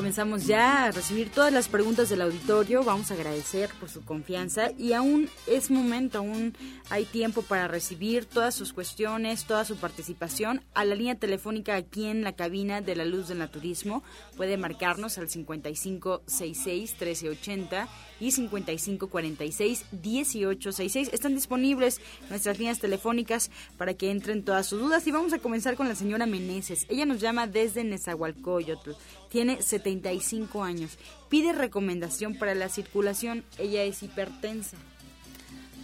[0.07, 2.85] Comenzamos ya a recibir todas las preguntas del auditorio.
[2.85, 6.57] Vamos a agradecer por su confianza y aún es momento, aún
[6.91, 12.07] hay tiempo para recibir todas sus cuestiones, toda su participación a la línea telefónica aquí
[12.07, 14.05] en la cabina de la Luz del Naturismo.
[14.37, 17.89] Puede marcarnos al 5566-1380
[18.21, 21.09] y 5546-1866.
[21.13, 25.77] Están disponibles nuestras líneas telefónicas para que entren todas sus dudas y vamos a comenzar
[25.77, 26.85] con la señora Meneses.
[26.89, 28.91] Ella nos llama desde Nezahualcóyotl.
[29.31, 30.99] Tiene 75 años.
[31.29, 33.45] Pide recomendación para la circulación.
[33.59, 34.77] Ella es hipertensa.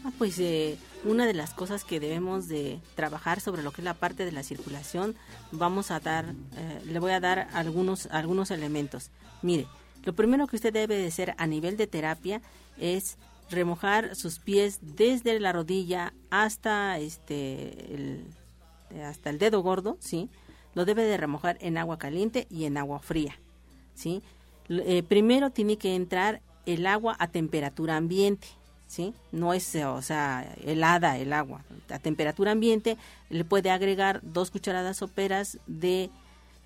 [0.04, 3.84] Ah, pues eh, una de las cosas que debemos de trabajar sobre lo que es
[3.84, 5.14] la parte de la circulación,
[5.52, 9.10] vamos a dar, eh, le voy a dar algunos, algunos elementos.
[9.42, 9.68] Mire,
[10.04, 12.42] lo primero que usted debe de hacer a nivel de terapia
[12.78, 13.18] es
[13.50, 18.26] remojar sus pies desde la rodilla hasta este el,
[19.04, 20.30] hasta el dedo gordo, ¿sí?
[20.74, 23.36] Lo debe de remojar en agua caliente y en agua fría.
[23.94, 24.22] ¿sí?
[24.68, 28.46] Eh, primero tiene que entrar el agua a temperatura ambiente,
[28.86, 29.14] ¿sí?
[29.32, 31.62] No es, o sea, helada el agua.
[31.90, 32.96] A temperatura ambiente
[33.28, 36.10] le puede agregar dos cucharadas soperas de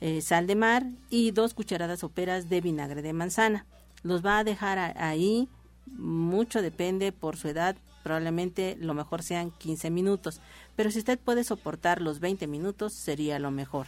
[0.01, 3.67] eh, sal de mar y dos cucharadas soperas de vinagre de manzana.
[4.03, 5.49] Los va a dejar ahí,
[5.87, 10.41] mucho depende por su edad, probablemente lo mejor sean 15 minutos,
[10.77, 13.87] pero si usted puede soportar los 20 minutos sería lo mejor.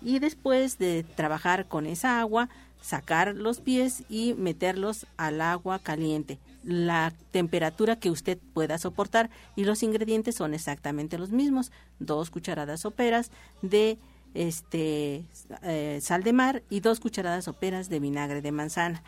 [0.00, 2.48] Y después de trabajar con esa agua,
[2.82, 6.38] sacar los pies y meterlos al agua caliente.
[6.64, 9.30] La temperatura que usted pueda soportar.
[9.56, 11.70] Y los ingredientes son exactamente los mismos.
[12.00, 13.30] Dos cucharadas soperas
[13.62, 13.98] de
[14.34, 15.24] este
[15.62, 19.02] eh, sal de mar y dos cucharadas soperas de vinagre de manzana.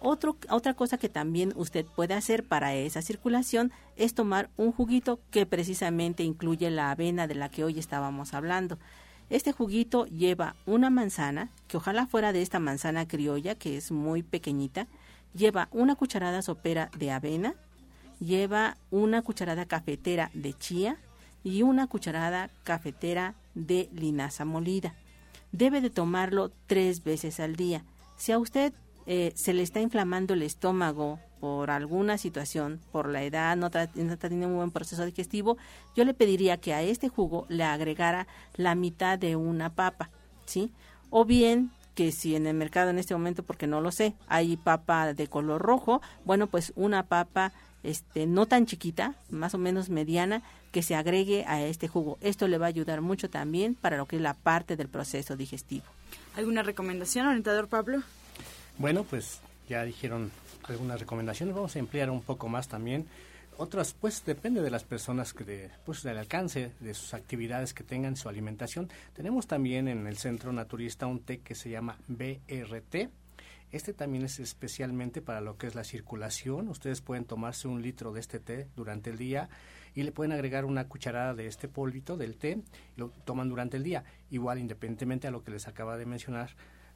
[0.00, 5.46] Otra cosa que también usted puede hacer para esa circulación es tomar un juguito que
[5.46, 8.78] precisamente incluye la avena de la que hoy estábamos hablando.
[9.30, 14.22] Este juguito lleva una manzana, que ojalá fuera de esta manzana criolla, que es muy
[14.22, 14.86] pequeñita,
[15.32, 17.54] lleva una cucharada sopera de avena,
[18.20, 20.98] lleva una cucharada cafetera de chía
[21.42, 24.94] y una cucharada cafetera de linaza molida.
[25.52, 27.84] Debe de tomarlo tres veces al día.
[28.16, 28.72] Si a usted
[29.06, 33.86] eh, se le está inflamando el estómago por alguna situación, por la edad, no está,
[33.86, 35.58] teniendo un buen proceso digestivo,
[35.94, 38.26] yo le pediría que a este jugo le agregara
[38.56, 40.10] la mitad de una papa,
[40.46, 40.72] ¿sí?
[41.10, 44.56] O bien que si en el mercado en este momento, porque no lo sé, hay
[44.56, 47.52] papa de color rojo, bueno, pues una papa
[47.84, 52.18] este, no tan chiquita, más o menos mediana, que se agregue a este jugo.
[52.20, 55.36] Esto le va a ayudar mucho también para lo que es la parte del proceso
[55.36, 55.84] digestivo.
[56.36, 58.02] ¿Alguna recomendación, orientador Pablo?
[58.78, 60.32] Bueno, pues ya dijeron
[60.64, 63.06] algunas recomendaciones, vamos a emplear un poco más también.
[63.56, 67.84] Otras, pues depende de las personas que de, pues del alcance de sus actividades que
[67.84, 68.90] tengan, su alimentación.
[69.12, 73.10] Tenemos también en el Centro Naturista un té que se llama BRT.
[73.74, 76.68] Este también es especialmente para lo que es la circulación.
[76.68, 79.48] Ustedes pueden tomarse un litro de este té durante el día
[79.96, 82.62] y le pueden agregar una cucharada de este polvito del té
[82.96, 84.04] lo toman durante el día.
[84.30, 86.50] Igual, independientemente a lo que les acaba de mencionar,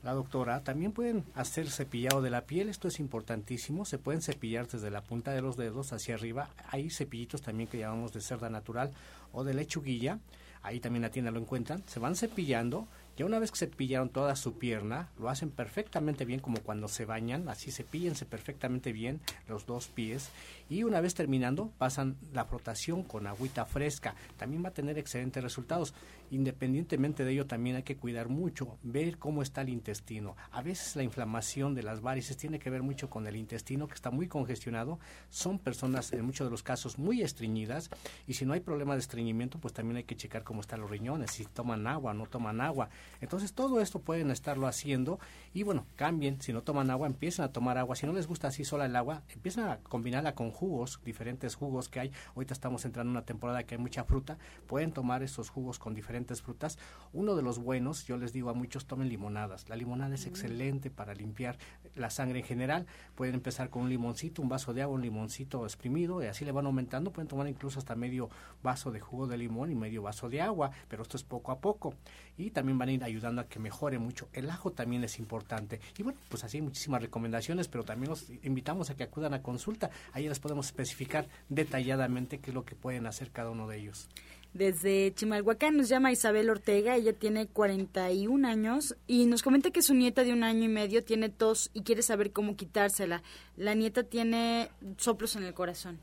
[0.04, 4.68] la doctora, también pueden hacer cepillado de la piel, esto es importantísimo, se pueden cepillar
[4.68, 8.50] desde la punta de los dedos hacia arriba, hay cepillitos también que llamamos de cerda
[8.50, 8.92] natural
[9.32, 10.20] o de lechuguilla,
[10.62, 12.86] ahí también la tienda lo encuentran, se van cepillando
[13.18, 17.04] ya una vez que cepillaron toda su pierna, lo hacen perfectamente bien como cuando se
[17.04, 20.30] bañan, así cepíllense perfectamente bien los dos pies
[20.70, 24.14] y una vez terminando pasan la frotación con agüita fresca.
[24.36, 25.94] También va a tener excelentes resultados.
[26.30, 30.36] Independientemente de ello también hay que cuidar mucho, ver cómo está el intestino.
[30.52, 33.94] A veces la inflamación de las varices tiene que ver mucho con el intestino que
[33.94, 35.00] está muy congestionado.
[35.30, 37.90] Son personas en muchos de los casos muy estreñidas
[38.26, 40.90] y si no hay problema de estreñimiento pues también hay que checar cómo están los
[40.90, 42.90] riñones, si toman agua, no toman agua.
[43.20, 45.18] Entonces todo esto pueden estarlo haciendo
[45.52, 47.96] y bueno, cambien, si no toman agua, empiecen a tomar agua.
[47.96, 51.88] Si no les gusta así sola el agua, empiezan a combinarla con jugos, diferentes jugos
[51.88, 52.12] que hay.
[52.34, 55.94] Ahorita estamos entrando en una temporada que hay mucha fruta, pueden tomar esos jugos con
[55.94, 56.78] diferentes frutas.
[57.12, 59.68] Uno de los buenos, yo les digo a muchos, tomen limonadas.
[59.68, 61.58] La limonada es excelente para limpiar
[61.94, 62.86] la sangre en general.
[63.14, 66.52] Pueden empezar con un limoncito, un vaso de agua, un limoncito exprimido y así le
[66.52, 67.12] van aumentando.
[67.12, 68.28] Pueden tomar incluso hasta medio
[68.62, 71.60] vaso de jugo de limón y medio vaso de agua, pero esto es poco a
[71.60, 71.94] poco.
[72.38, 74.28] Y también van a ir ayudando a que mejore mucho.
[74.32, 75.80] El ajo también es importante.
[75.98, 79.42] Y bueno, pues así hay muchísimas recomendaciones, pero también los invitamos a que acudan a
[79.42, 79.90] consulta.
[80.12, 84.08] Ahí les podemos especificar detalladamente qué es lo que pueden hacer cada uno de ellos.
[84.54, 89.94] Desde Chimalhuacán nos llama Isabel Ortega, ella tiene 41 años y nos comenta que su
[89.94, 93.22] nieta de un año y medio tiene tos y quiere saber cómo quitársela.
[93.56, 95.98] La nieta tiene soplos en el corazón.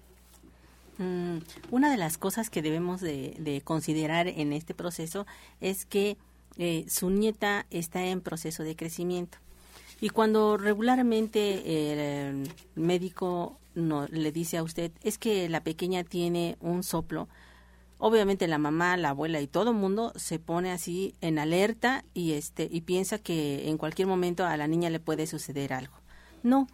[0.98, 1.38] Mm,
[1.72, 5.26] una de las cosas que debemos de, considerar en este proceso
[5.62, 6.18] es que
[6.58, 9.38] eh, su nieta está en proceso de crecimiento.
[10.02, 16.58] Y cuando regularmente el médico no, le dice a usted, es que la pequeña tiene
[16.60, 17.28] un soplo,
[17.98, 22.34] obviamente la mamá, la abuela y todo el mundo se pone así en alerta y
[22.34, 25.96] este y piensa que en cualquier momento a la niña le puede suceder algo.
[26.44, 26.68] No,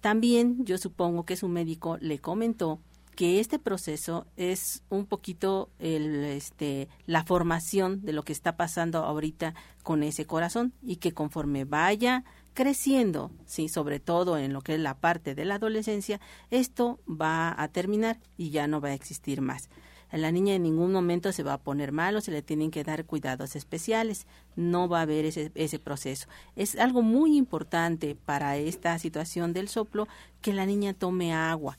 [0.00, 2.80] también yo supongo que su médico le comentó
[3.14, 9.04] que este proceso es un poquito el, este, la formación de lo que está pasando
[9.04, 14.74] ahorita con ese corazón y que conforme vaya creciendo, sí, sobre todo en lo que
[14.74, 18.94] es la parte de la adolescencia, esto va a terminar y ya no va a
[18.94, 19.68] existir más.
[20.10, 22.84] La niña en ningún momento se va a poner mal o se le tienen que
[22.84, 24.26] dar cuidados especiales.
[24.56, 26.28] No va a haber ese, ese proceso.
[26.54, 30.06] Es algo muy importante para esta situación del soplo
[30.42, 31.78] que la niña tome agua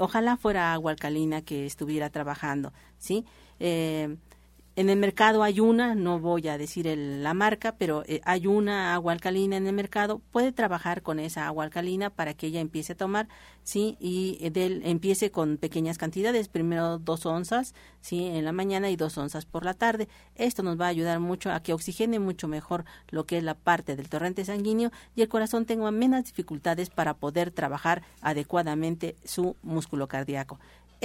[0.00, 3.24] ojalá fuera agua alcalina que estuviera trabajando, ¿sí?
[3.60, 4.16] Eh,
[4.76, 8.92] en el mercado hay una, no voy a decir la marca, pero eh, hay una
[8.94, 10.20] agua alcalina en el mercado.
[10.32, 13.28] Puede trabajar con esa agua alcalina para que ella empiece a tomar,
[13.62, 18.96] sí, y de, empiece con pequeñas cantidades, primero dos onzas, sí, en la mañana y
[18.96, 20.08] dos onzas por la tarde.
[20.34, 23.54] Esto nos va a ayudar mucho a que oxigene mucho mejor lo que es la
[23.54, 29.54] parte del torrente sanguíneo y el corazón tenga menos dificultades para poder trabajar adecuadamente su
[29.62, 30.58] músculo cardíaco.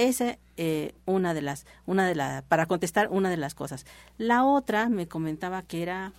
[0.08, 3.86] Esa eh, una de las, una de la, para contestar una de las cosas.
[4.18, 6.12] La otra me comentaba que era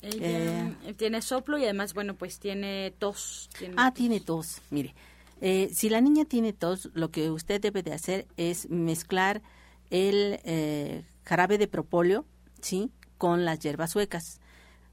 [0.00, 3.50] ella eh, tiene soplo y además, bueno, pues tiene tos.
[3.76, 4.60] ah, tiene tos.
[4.70, 4.94] Mire,
[5.40, 9.42] eh, si la niña tiene tos, lo que usted debe de hacer es mezclar
[9.90, 12.24] el eh, jarabe de propóleo,
[12.60, 12.90] ¿sí?
[13.16, 14.40] Con las hierbas suecas.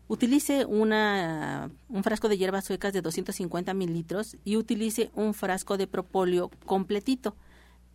[0.08, 5.88] Utilice una, un frasco de hierbas suecas de 250 mililitros y utilice un frasco de
[5.88, 7.36] propóleo completito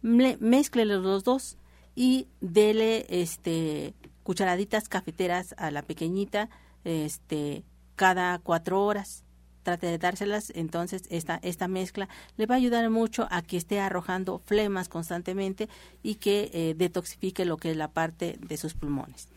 [0.03, 1.57] mezcle los dos
[1.95, 6.49] y dele este cucharaditas cafeteras a la pequeñita
[6.85, 7.65] este
[7.97, 9.25] cada cuatro horas.
[9.63, 13.79] Trate de dárselas entonces esta esta mezcla le va a ayudar mucho a que esté
[13.79, 15.69] arrojando flemas constantemente
[16.03, 19.29] y que eh, detoxifique lo que es la parte de sus pulmones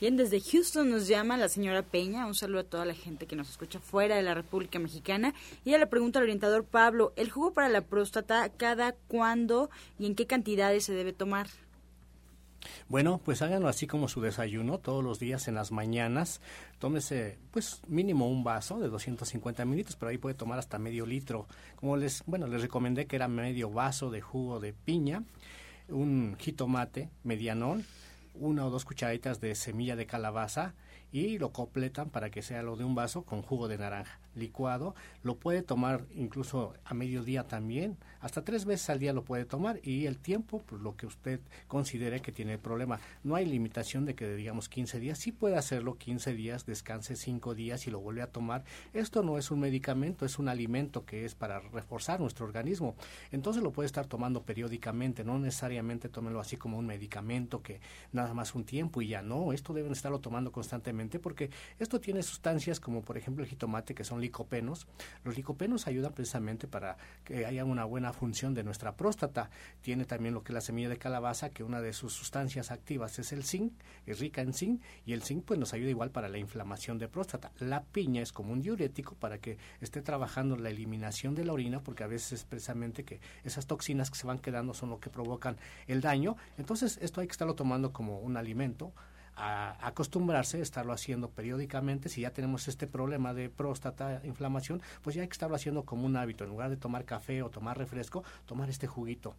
[0.00, 2.26] Bien, desde Houston nos llama la señora Peña.
[2.26, 5.34] Un saludo a toda la gente que nos escucha fuera de la República Mexicana.
[5.64, 10.06] Y ella le pregunta al orientador Pablo, ¿el jugo para la próstata cada cuándo y
[10.06, 11.48] en qué cantidades se debe tomar?
[12.88, 16.40] Bueno, pues háganlo así como su desayuno, todos los días en las mañanas.
[16.78, 21.48] Tómese, pues, mínimo un vaso de 250 mililitros, pero ahí puede tomar hasta medio litro.
[21.74, 25.24] Como les, bueno, les recomendé que era medio vaso de jugo de piña,
[25.88, 27.84] un jitomate medianón,
[28.40, 30.74] una o dos cucharaditas de semilla de calabaza
[31.12, 34.94] y lo completan para que sea lo de un vaso con jugo de naranja licuado.
[35.22, 39.80] Lo puede tomar incluso a mediodía también, hasta tres veces al día lo puede tomar
[39.82, 43.00] y el tiempo, pues lo que usted considere que tiene el problema.
[43.22, 47.54] No hay limitación de que digamos 15 días, sí puede hacerlo 15 días, descanse 5
[47.54, 48.64] días y lo vuelve a tomar.
[48.92, 52.96] Esto no es un medicamento, es un alimento que es para reforzar nuestro organismo.
[53.30, 57.80] Entonces lo puede estar tomando periódicamente, no necesariamente tómelo así como un medicamento que
[58.12, 62.22] nada más un tiempo y ya no, esto deben estarlo tomando constantemente porque esto tiene
[62.22, 64.86] sustancias como por ejemplo el jitomate que son licopenos.
[65.24, 69.50] Los licopenos ayudan precisamente para que haya una buena función de nuestra próstata.
[69.82, 73.18] Tiene también lo que es la semilla de calabaza, que una de sus sustancias activas
[73.18, 73.72] es el zinc,
[74.06, 77.08] es rica en zinc, y el zinc pues nos ayuda igual para la inflamación de
[77.08, 77.52] próstata.
[77.58, 81.80] La piña es como un diurético para que esté trabajando la eliminación de la orina,
[81.80, 85.10] porque a veces es precisamente que esas toxinas que se van quedando son lo que
[85.10, 85.56] provocan
[85.86, 86.36] el daño.
[86.56, 88.92] Entonces esto hay que estarlo tomando como un alimento
[89.38, 92.08] a acostumbrarse a estarlo haciendo periódicamente.
[92.08, 96.06] Si ya tenemos este problema de próstata, inflamación, pues ya hay que estarlo haciendo como
[96.06, 96.44] un hábito.
[96.44, 99.34] En lugar de tomar café o tomar refresco, tomar este juguito.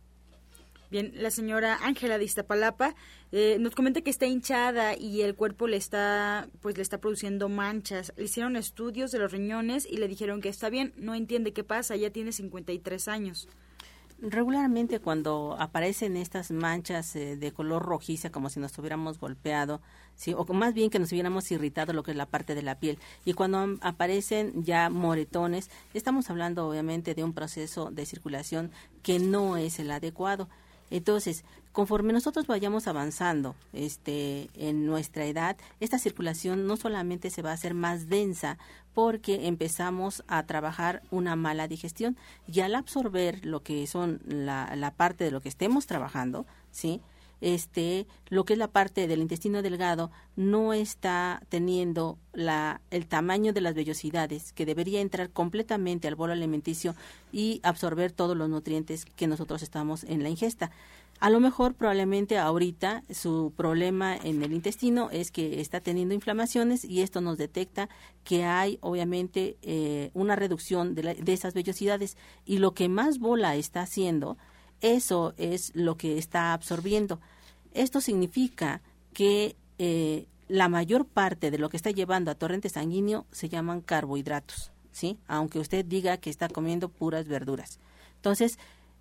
[0.89, 2.95] Bien, la señora Ángela de Iztapalapa
[3.32, 7.47] eh, nos comenta que está hinchada y el cuerpo le está, pues le está produciendo
[7.47, 8.12] manchas.
[8.18, 11.64] Le hicieron estudios de los riñones y le dijeron que está bien, no entiende qué
[11.64, 13.47] pasa, ya tiene 53 años
[14.22, 19.82] regularmente cuando aparecen estas manchas eh, de color rojiza como si nos hubiéramos golpeado,
[20.15, 20.34] ¿sí?
[20.36, 22.99] o más bien que nos hubiéramos irritado lo que es la parte de la piel.
[23.26, 28.72] Y cuando aparecen ya moretones, estamos hablando obviamente de un proceso de circulación
[29.03, 30.49] que no es el adecuado.
[30.91, 37.51] Entonces, conforme nosotros vayamos avanzando este, en nuestra edad, esta circulación no solamente se va
[37.51, 38.57] a hacer más densa
[38.93, 42.17] porque empezamos a trabajar una mala digestión
[42.51, 47.01] y al absorber lo que son la, la parte de lo que estemos trabajando, ¿sí?
[47.42, 53.54] Este lo que es la parte del intestino delgado no está teniendo la, el tamaño
[53.54, 56.96] de las vellosidades que debería entrar completamente al bolo alimenticio
[57.32, 60.72] y absorber todos los nutrientes que nosotros estamos en la ingesta.
[61.20, 66.86] A lo mejor probablemente ahorita su problema en el intestino es que está teniendo inflamaciones
[66.86, 67.90] y esto nos detecta
[68.24, 72.16] que hay obviamente eh, una reducción de, de esas vellosidades
[72.46, 74.38] y lo que más bola está haciendo,
[74.82, 77.19] eso es lo que está absorbiendo.
[77.73, 78.82] Esto significa
[79.13, 83.82] que eh, la mayor parte de lo que está llevando a torrente sanguíneo se llaman
[83.82, 85.17] carbohidratos, ¿sí?
[85.27, 87.80] Aunque usted diga que está comiendo puras verduras.
[88.15, 88.57] Entonces,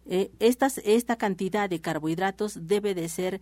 [0.07, 3.41] eh, esta cantidad de carbohidratos debe de ser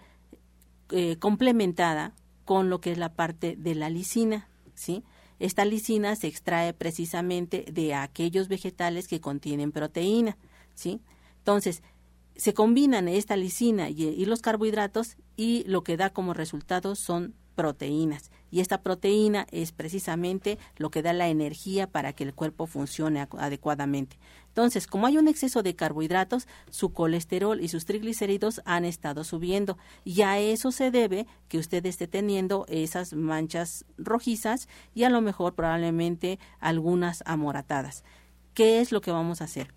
[0.91, 2.14] eh, complementada
[2.45, 5.03] con lo que es la parte de la lisina, ¿sí?
[5.39, 10.37] Esta lisina se extrae precisamente de aquellos vegetales que contienen proteína,
[10.74, 11.01] ¿sí?
[11.39, 11.82] Entonces,
[12.37, 18.30] se combinan esta lisina y, los carbohidratos y lo que da como resultado son proteínas.
[18.51, 23.26] Y esta proteína es precisamente lo que da la energía para que el cuerpo funcione
[23.39, 24.18] adecuadamente.
[24.49, 29.78] Entonces, como hay un exceso de carbohidratos, su colesterol y sus triglicéridos han estado subiendo
[30.05, 35.22] y a eso se debe que usted esté teniendo esas manchas rojizas y a lo
[35.22, 38.05] mejor probablemente algunas amoratadas.
[38.55, 39.74] ¿Qué es lo que vamos a hacer?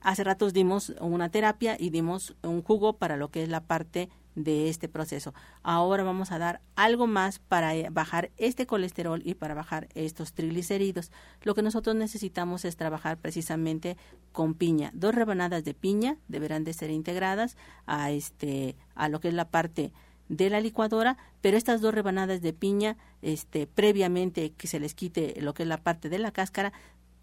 [0.00, 4.08] Hace ratos dimos una terapia y dimos un jugo para lo que es la parte
[4.34, 5.34] de este proceso.
[5.62, 10.32] Ahora vamos a dar algo más para eh, bajar este colesterol y para bajar estos
[10.32, 11.10] triglicéridos.
[11.42, 13.96] Lo que nosotros necesitamos es trabajar precisamente
[14.30, 14.92] con piña.
[14.94, 19.48] Dos rebanadas de piña deberán de ser integradas a este a lo que es la
[19.48, 19.92] parte
[20.28, 25.40] de la licuadora, pero estas dos rebanadas de piña, este, previamente que se les quite
[25.40, 26.72] lo que es la parte de la cáscara,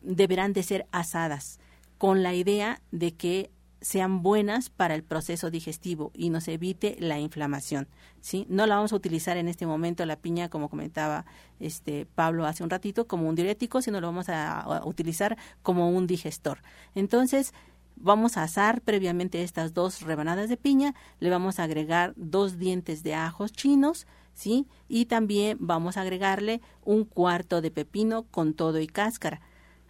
[0.01, 1.59] deberán de ser asadas,
[1.97, 3.51] con la idea de que
[3.85, 7.87] sean buenas para el proceso digestivo y nos evite la inflamación.
[8.19, 8.47] ¿sí?
[8.49, 11.25] No la vamos a utilizar en este momento la piña, como comentaba
[11.59, 16.07] este Pablo hace un ratito, como un diurético, sino lo vamos a, utilizar como un
[16.07, 16.63] digestor.
[16.95, 17.53] Entonces,
[17.95, 23.03] vamos a asar previamente estas dos rebanadas de piña, le vamos a agregar dos dientes
[23.03, 24.67] de ajos chinos, ¿sí?
[24.87, 29.41] Y también vamos a agregarle un cuarto de pepino con todo y cáscara.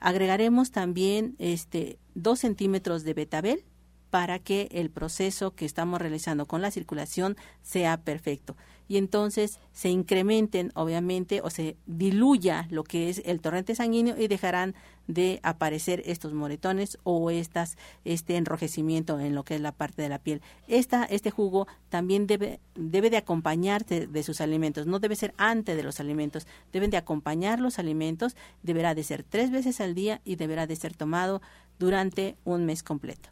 [0.06, 3.66] Agregaremos también este dos centímetros de betabel,
[4.12, 8.56] para que el proceso que estamos realizando con la circulación sea perfecto
[8.88, 14.28] y entonces se incrementen obviamente o se diluya lo que es el torrente sanguíneo y
[14.28, 14.76] dejarán
[15.08, 20.10] de aparecer estos moretones o estas este enrojecimiento en lo que es la parte de
[20.10, 20.42] la piel.
[20.68, 25.76] Esta este jugo también debe debe de acompañarse de sus alimentos, no debe ser antes
[25.76, 30.22] de los alimentos, deben de acompañar los alimentos, deberá de ser tres veces al día
[30.26, 31.42] y deberá de ser tomado
[31.78, 33.30] durante un mes completo.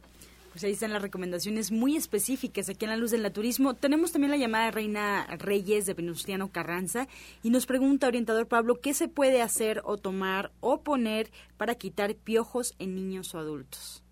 [0.54, 3.74] Pues ahí están las recomendaciones muy específicas aquí en la Luz del Naturismo.
[3.74, 7.08] Tenemos también la llamada Reina Reyes de Venustiano Carranza
[7.42, 12.14] y nos pregunta, orientador Pablo, ¿qué se puede hacer o tomar o poner para quitar
[12.14, 14.03] piojos en niños o adultos?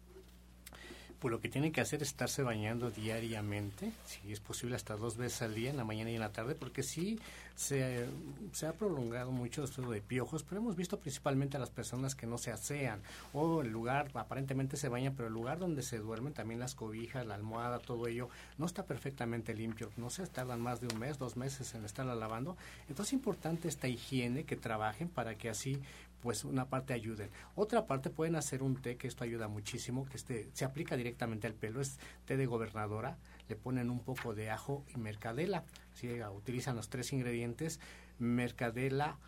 [1.22, 5.16] Pues lo que tiene que hacer es estarse bañando diariamente, si es posible hasta dos
[5.16, 7.20] veces al día, en la mañana y en la tarde, porque sí
[7.54, 8.08] se,
[8.50, 12.26] se ha prolongado mucho esto de piojos, pero hemos visto principalmente a las personas que
[12.26, 13.00] no se asean,
[13.32, 17.24] o el lugar, aparentemente se bañan, pero el lugar donde se duermen, también las cobijas,
[17.24, 21.18] la almohada, todo ello, no está perfectamente limpio, no se tardan más de un mes,
[21.18, 22.56] dos meses en estarla lavando,
[22.88, 25.80] entonces es importante esta higiene que trabajen para que así
[26.22, 27.30] pues una parte ayuden.
[27.54, 31.46] Otra parte pueden hacer un té, que esto ayuda muchísimo, que este se aplica directamente
[31.46, 33.18] al pelo, es té de gobernadora,
[33.48, 37.80] le ponen un poco de ajo y mercadela, así utilizan los tres ingredientes,
[38.18, 39.18] mercadela,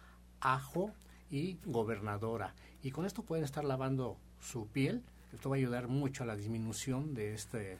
[0.40, 0.92] ajo
[1.30, 2.54] y gobernadora.
[2.82, 6.36] Y con esto pueden estar lavando su piel, esto va a ayudar mucho a la
[6.36, 7.78] disminución de este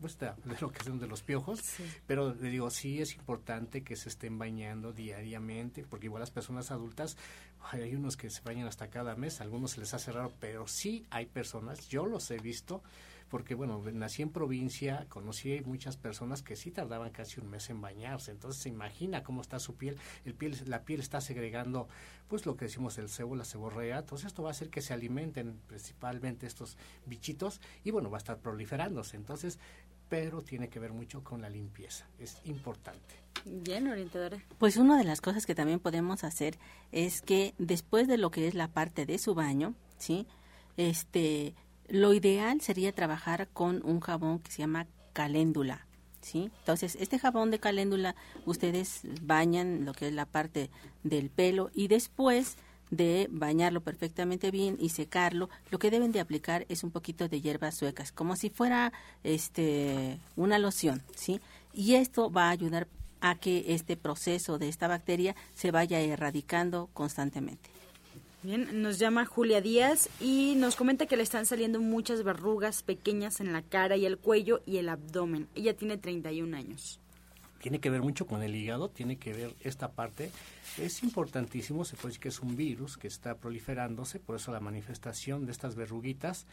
[0.00, 1.62] pues, de lo que son de los piojos,
[2.06, 6.70] pero le digo, sí es importante que se estén bañando diariamente, porque igual las personas
[6.70, 7.16] adultas
[7.70, 11.06] hay unos que se bañan hasta cada mes, algunos se les hace raro, pero sí
[11.10, 12.82] hay personas, yo los he visto,
[13.28, 17.80] porque bueno, nací en provincia, conocí muchas personas que sí tardaban casi un mes en
[17.80, 21.88] bañarse, entonces se imagina cómo está su piel, el piel la piel está segregando
[22.28, 24.92] pues lo que decimos el sebo, la seborrea, entonces esto va a hacer que se
[24.92, 29.58] alimenten principalmente estos bichitos y bueno, va a estar proliferándose, entonces
[30.10, 33.14] pero tiene que ver mucho con la limpieza, es importante.
[33.46, 34.44] Bien, orientadora.
[34.58, 36.58] Pues una de las cosas que también podemos hacer
[36.92, 40.26] es que después de lo que es la parte de su baño, ¿sí?
[40.76, 41.54] Este,
[41.88, 45.86] lo ideal sería trabajar con un jabón que se llama caléndula,
[46.20, 46.50] ¿sí?
[46.58, 50.70] Entonces, este jabón de caléndula ustedes bañan lo que es la parte
[51.04, 52.56] del pelo y después
[52.90, 57.40] de bañarlo perfectamente bien y secarlo, lo que deben de aplicar es un poquito de
[57.40, 61.40] hierbas suecas, como si fuera este una loción, ¿sí?
[61.72, 62.88] y esto va a ayudar
[63.20, 67.70] a que este proceso de esta bacteria se vaya erradicando constantemente.
[68.42, 73.40] Bien, nos llama Julia Díaz y nos comenta que le están saliendo muchas verrugas pequeñas
[73.40, 75.46] en la cara y el cuello y el abdomen.
[75.54, 76.99] Ella tiene 31 años.
[77.60, 80.30] Tiene que ver mucho con el hígado, tiene que ver esta parte.
[80.78, 84.60] Es importantísimo, se puede decir que es un virus que está proliferándose, por eso la
[84.60, 86.46] manifestación de estas verruguitas.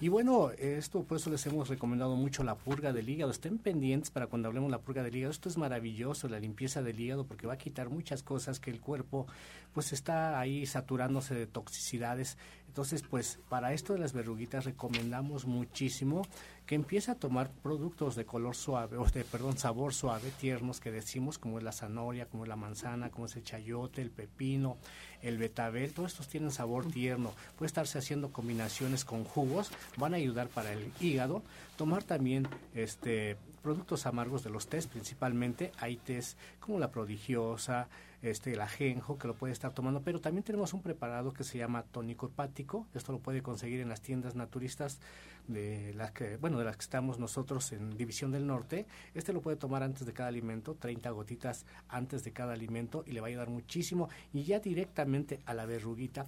[0.00, 3.30] Y bueno, esto por eso les hemos recomendado mucho la purga del hígado.
[3.30, 5.30] Estén pendientes para cuando hablemos de la purga del hígado.
[5.30, 8.80] Esto es maravilloso, la limpieza del hígado, porque va a quitar muchas cosas que el
[8.80, 9.26] cuerpo
[9.72, 12.36] pues está ahí saturándose de toxicidades.
[12.68, 16.22] Entonces, pues para esto de las verruguitas recomendamos muchísimo
[16.64, 20.92] que empiece a tomar productos de color suave, o de, perdón, sabor suave, tiernos, que
[20.92, 24.76] decimos, como es la zanahoria, como es la manzana, como es el chayote, el pepino,
[25.22, 27.32] el betabel, todos estos tienen sabor tierno.
[27.56, 31.42] Puede estarse haciendo combinaciones con jugos, van a ayudar para el hígado.
[31.76, 37.88] Tomar también este productos amargos de los tés principalmente, hay tés como la prodigiosa,
[38.22, 41.58] este el ajenjo que lo puede estar tomando, pero también tenemos un preparado que se
[41.58, 45.00] llama tónico hepático, esto lo puede conseguir en las tiendas naturistas
[45.48, 48.86] de las que, bueno, de las que estamos nosotros en División del Norte.
[49.14, 53.12] Este lo puede tomar antes de cada alimento, 30 gotitas antes de cada alimento y
[53.12, 56.26] le va a ayudar muchísimo y ya directamente a la verruguita.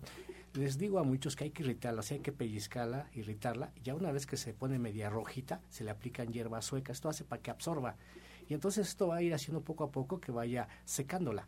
[0.55, 4.11] Les digo a muchos que hay que irritarla, si hay que pellizcarla, irritarla, ya una
[4.11, 7.51] vez que se pone media rojita, se le aplican hierbas suecas, esto hace para que
[7.51, 7.97] absorba.
[8.49, 11.47] Y entonces esto va a ir haciendo poco a poco que vaya secándola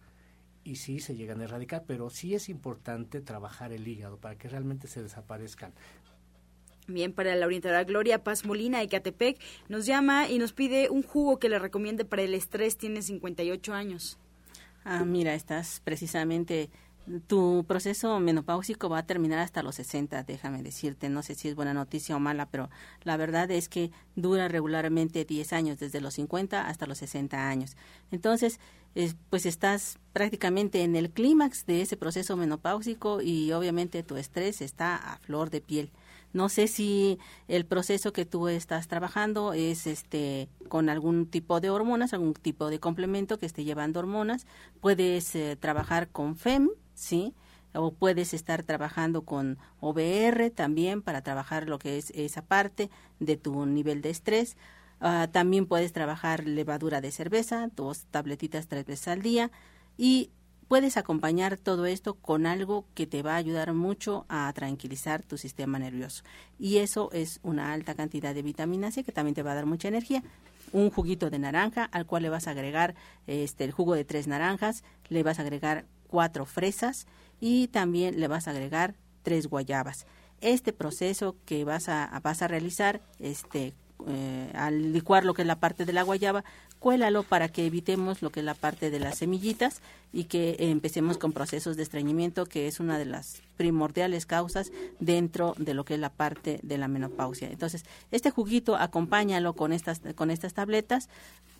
[0.64, 4.48] y sí se llegan a erradicar, pero sí es importante trabajar el hígado para que
[4.48, 5.72] realmente se desaparezcan.
[6.88, 11.02] Bien, para la orientadora Gloria Paz Molina de Catepec nos llama y nos pide un
[11.02, 14.18] jugo que le recomiende para el estrés, tiene 58 años.
[14.84, 16.70] Ah, mira, estás precisamente
[17.26, 21.08] tu proceso menopáusico va a terminar hasta los 60, déjame decirte.
[21.08, 22.70] No sé si es buena noticia o mala, pero
[23.02, 27.76] la verdad es que dura regularmente 10 años, desde los 50 hasta los 60 años.
[28.10, 28.60] Entonces,
[29.30, 34.96] pues estás prácticamente en el clímax de ese proceso menopáusico y obviamente tu estrés está
[34.96, 35.90] a flor de piel.
[36.32, 37.18] No sé si
[37.48, 42.70] el proceso que tú estás trabajando es este con algún tipo de hormonas, algún tipo
[42.70, 44.46] de complemento que esté llevando hormonas.
[44.80, 47.34] Puedes eh, trabajar con FEM, ¿sí?
[47.74, 53.36] O puedes estar trabajando con OBR también para trabajar lo que es esa parte de
[53.36, 54.56] tu nivel de estrés.
[55.00, 59.50] Ah, también puedes trabajar levadura de cerveza, dos tabletitas tres veces al día
[59.98, 60.30] y
[60.68, 65.38] puedes acompañar todo esto con algo que te va a ayudar mucho a tranquilizar tu
[65.38, 66.24] sistema nervioso.
[66.58, 69.66] Y eso es una alta cantidad de vitamina C que también te va a dar
[69.66, 70.22] mucha energía.
[70.72, 72.94] Un juguito de naranja al cual le vas a agregar
[73.26, 77.06] este, el jugo de tres naranjas, le vas a agregar cuatro fresas
[77.40, 80.06] y también le vas a agregar tres guayabas.
[80.40, 83.74] Este proceso que vas a, vas a realizar este,
[84.06, 86.44] eh, al licuar lo que es la parte de la guayaba,
[86.82, 89.80] cuélalo para que evitemos lo que es la parte de las semillitas
[90.12, 95.54] y que empecemos con procesos de estreñimiento, que es una de las primordiales causas dentro
[95.58, 97.48] de lo que es la parte de la menopausia.
[97.48, 101.08] Entonces, este juguito acompáñalo con estas con estas tabletas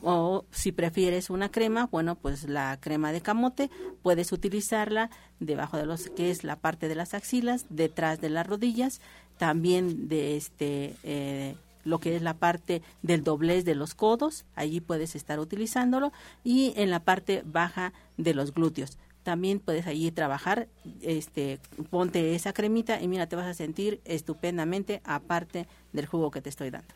[0.03, 3.71] o si prefieres una crema, bueno, pues la crema de camote
[4.03, 5.09] puedes utilizarla
[5.39, 9.01] debajo de los que es la parte de las axilas, detrás de las rodillas,
[9.39, 11.55] también de este eh,
[11.85, 16.13] lo que es la parte del doblez de los codos, allí puedes estar utilizándolo,
[16.45, 18.99] y en la parte baja de los glúteos.
[19.23, 20.69] También puedes allí trabajar,
[21.01, 21.61] este,
[21.91, 26.49] ponte esa cremita y mira, te vas a sentir estupendamente aparte del jugo que te
[26.49, 26.93] estoy dando.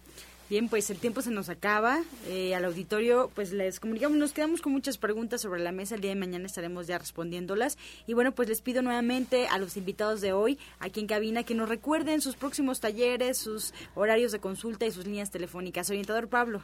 [0.48, 2.04] Bien, pues el tiempo se nos acaba.
[2.28, 5.96] Eh, al auditorio, pues les comunicamos, nos quedamos con muchas preguntas sobre la mesa.
[5.96, 7.76] El día de mañana estaremos ya respondiéndolas.
[8.06, 11.56] Y bueno, pues les pido nuevamente a los invitados de hoy, aquí en cabina, que
[11.56, 15.90] nos recuerden sus próximos talleres, sus horarios de consulta y sus líneas telefónicas.
[15.90, 16.62] Orientador Pablo.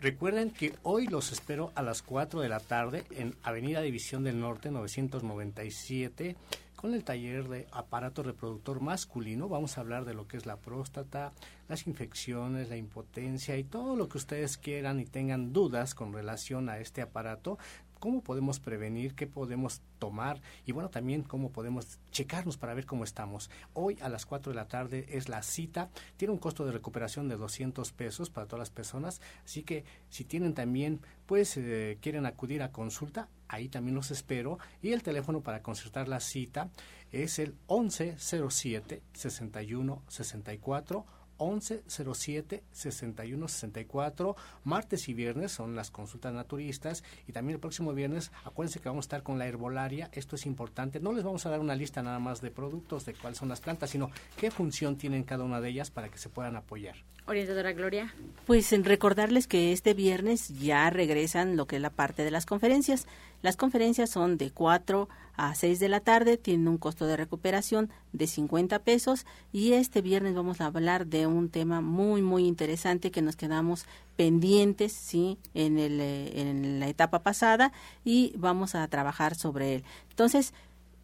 [0.00, 4.38] Recuerden que hoy los espero a las 4 de la tarde en Avenida División del
[4.38, 6.36] Norte 997
[6.76, 9.48] con el taller de aparato reproductor masculino.
[9.48, 11.32] Vamos a hablar de lo que es la próstata,
[11.66, 16.68] las infecciones, la impotencia y todo lo que ustedes quieran y tengan dudas con relación
[16.68, 17.58] a este aparato
[17.98, 23.04] cómo podemos prevenir, qué podemos tomar y bueno, también cómo podemos checarnos para ver cómo
[23.04, 23.50] estamos.
[23.74, 27.28] Hoy a las 4 de la tarde es la cita, tiene un costo de recuperación
[27.28, 32.26] de 200 pesos para todas las personas, así que si tienen también, pues eh, quieren
[32.26, 34.58] acudir a consulta, ahí también los espero.
[34.82, 36.70] Y el teléfono para consultar la cita
[37.12, 41.06] es el 1107 61 64
[41.38, 44.36] 1107 6164.
[44.64, 49.04] Martes y viernes son las consultas naturistas y también el próximo viernes acuérdense que vamos
[49.04, 50.10] a estar con la herbolaria.
[50.12, 51.00] Esto es importante.
[51.00, 53.60] No les vamos a dar una lista nada más de productos, de cuáles son las
[53.60, 56.96] plantas, sino qué función tienen cada una de ellas para que se puedan apoyar.
[57.26, 58.14] Orientadora Gloria.
[58.46, 62.46] Pues en recordarles que este viernes ya regresan lo que es la parte de las
[62.46, 63.06] conferencias.
[63.42, 67.90] Las conferencias son de 4 a 6 de la tarde, tienen un costo de recuperación
[68.12, 73.12] de 50 pesos y este viernes vamos a hablar de un tema muy muy interesante
[73.12, 73.86] que nos quedamos
[74.16, 77.72] pendientes sí en, el, eh, en la etapa pasada
[78.04, 79.84] y vamos a trabajar sobre él.
[80.10, 80.52] Entonces,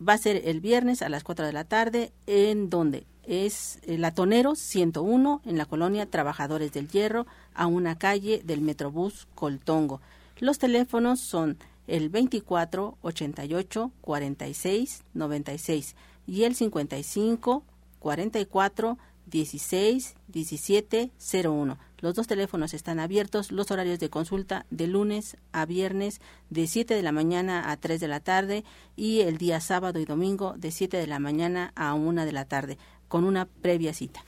[0.07, 4.05] va a ser el viernes a las 4 de la tarde en donde es el
[4.05, 10.01] Atonero 101 en la colonia Trabajadores del Hierro a una calle del Metrobús Coltongo.
[10.41, 11.57] Los teléfonos son
[11.87, 17.63] el 24 88 46 96 y el 55
[17.99, 21.11] 44 16 17
[21.45, 21.79] 01.
[21.99, 26.21] Los dos teléfonos están abiertos, los horarios de consulta de lunes a viernes
[26.51, 28.65] de 7 de la mañana a 3 de la tarde
[28.95, 32.45] y el día sábado y domingo de 7 de la mañana a 1 de la
[32.45, 32.79] tarde
[33.09, 34.23] con una previa cita.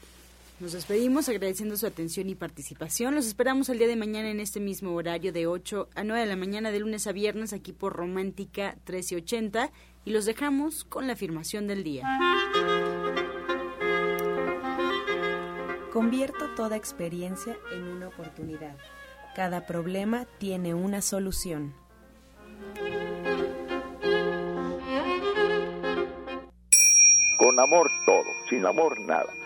[0.59, 3.15] Nos despedimos agradeciendo su atención y participación.
[3.15, 6.27] Los esperamos el día de mañana en este mismo horario de 8 a 9 de
[6.27, 9.71] la mañana de lunes a viernes aquí por Romántica 1380
[10.07, 12.05] y los dejamos con la afirmación del día.
[15.93, 18.79] Convierto toda experiencia en una oportunidad.
[19.35, 21.75] Cada problema tiene una solución.
[27.39, 29.46] Con amor todo, sin amor nada.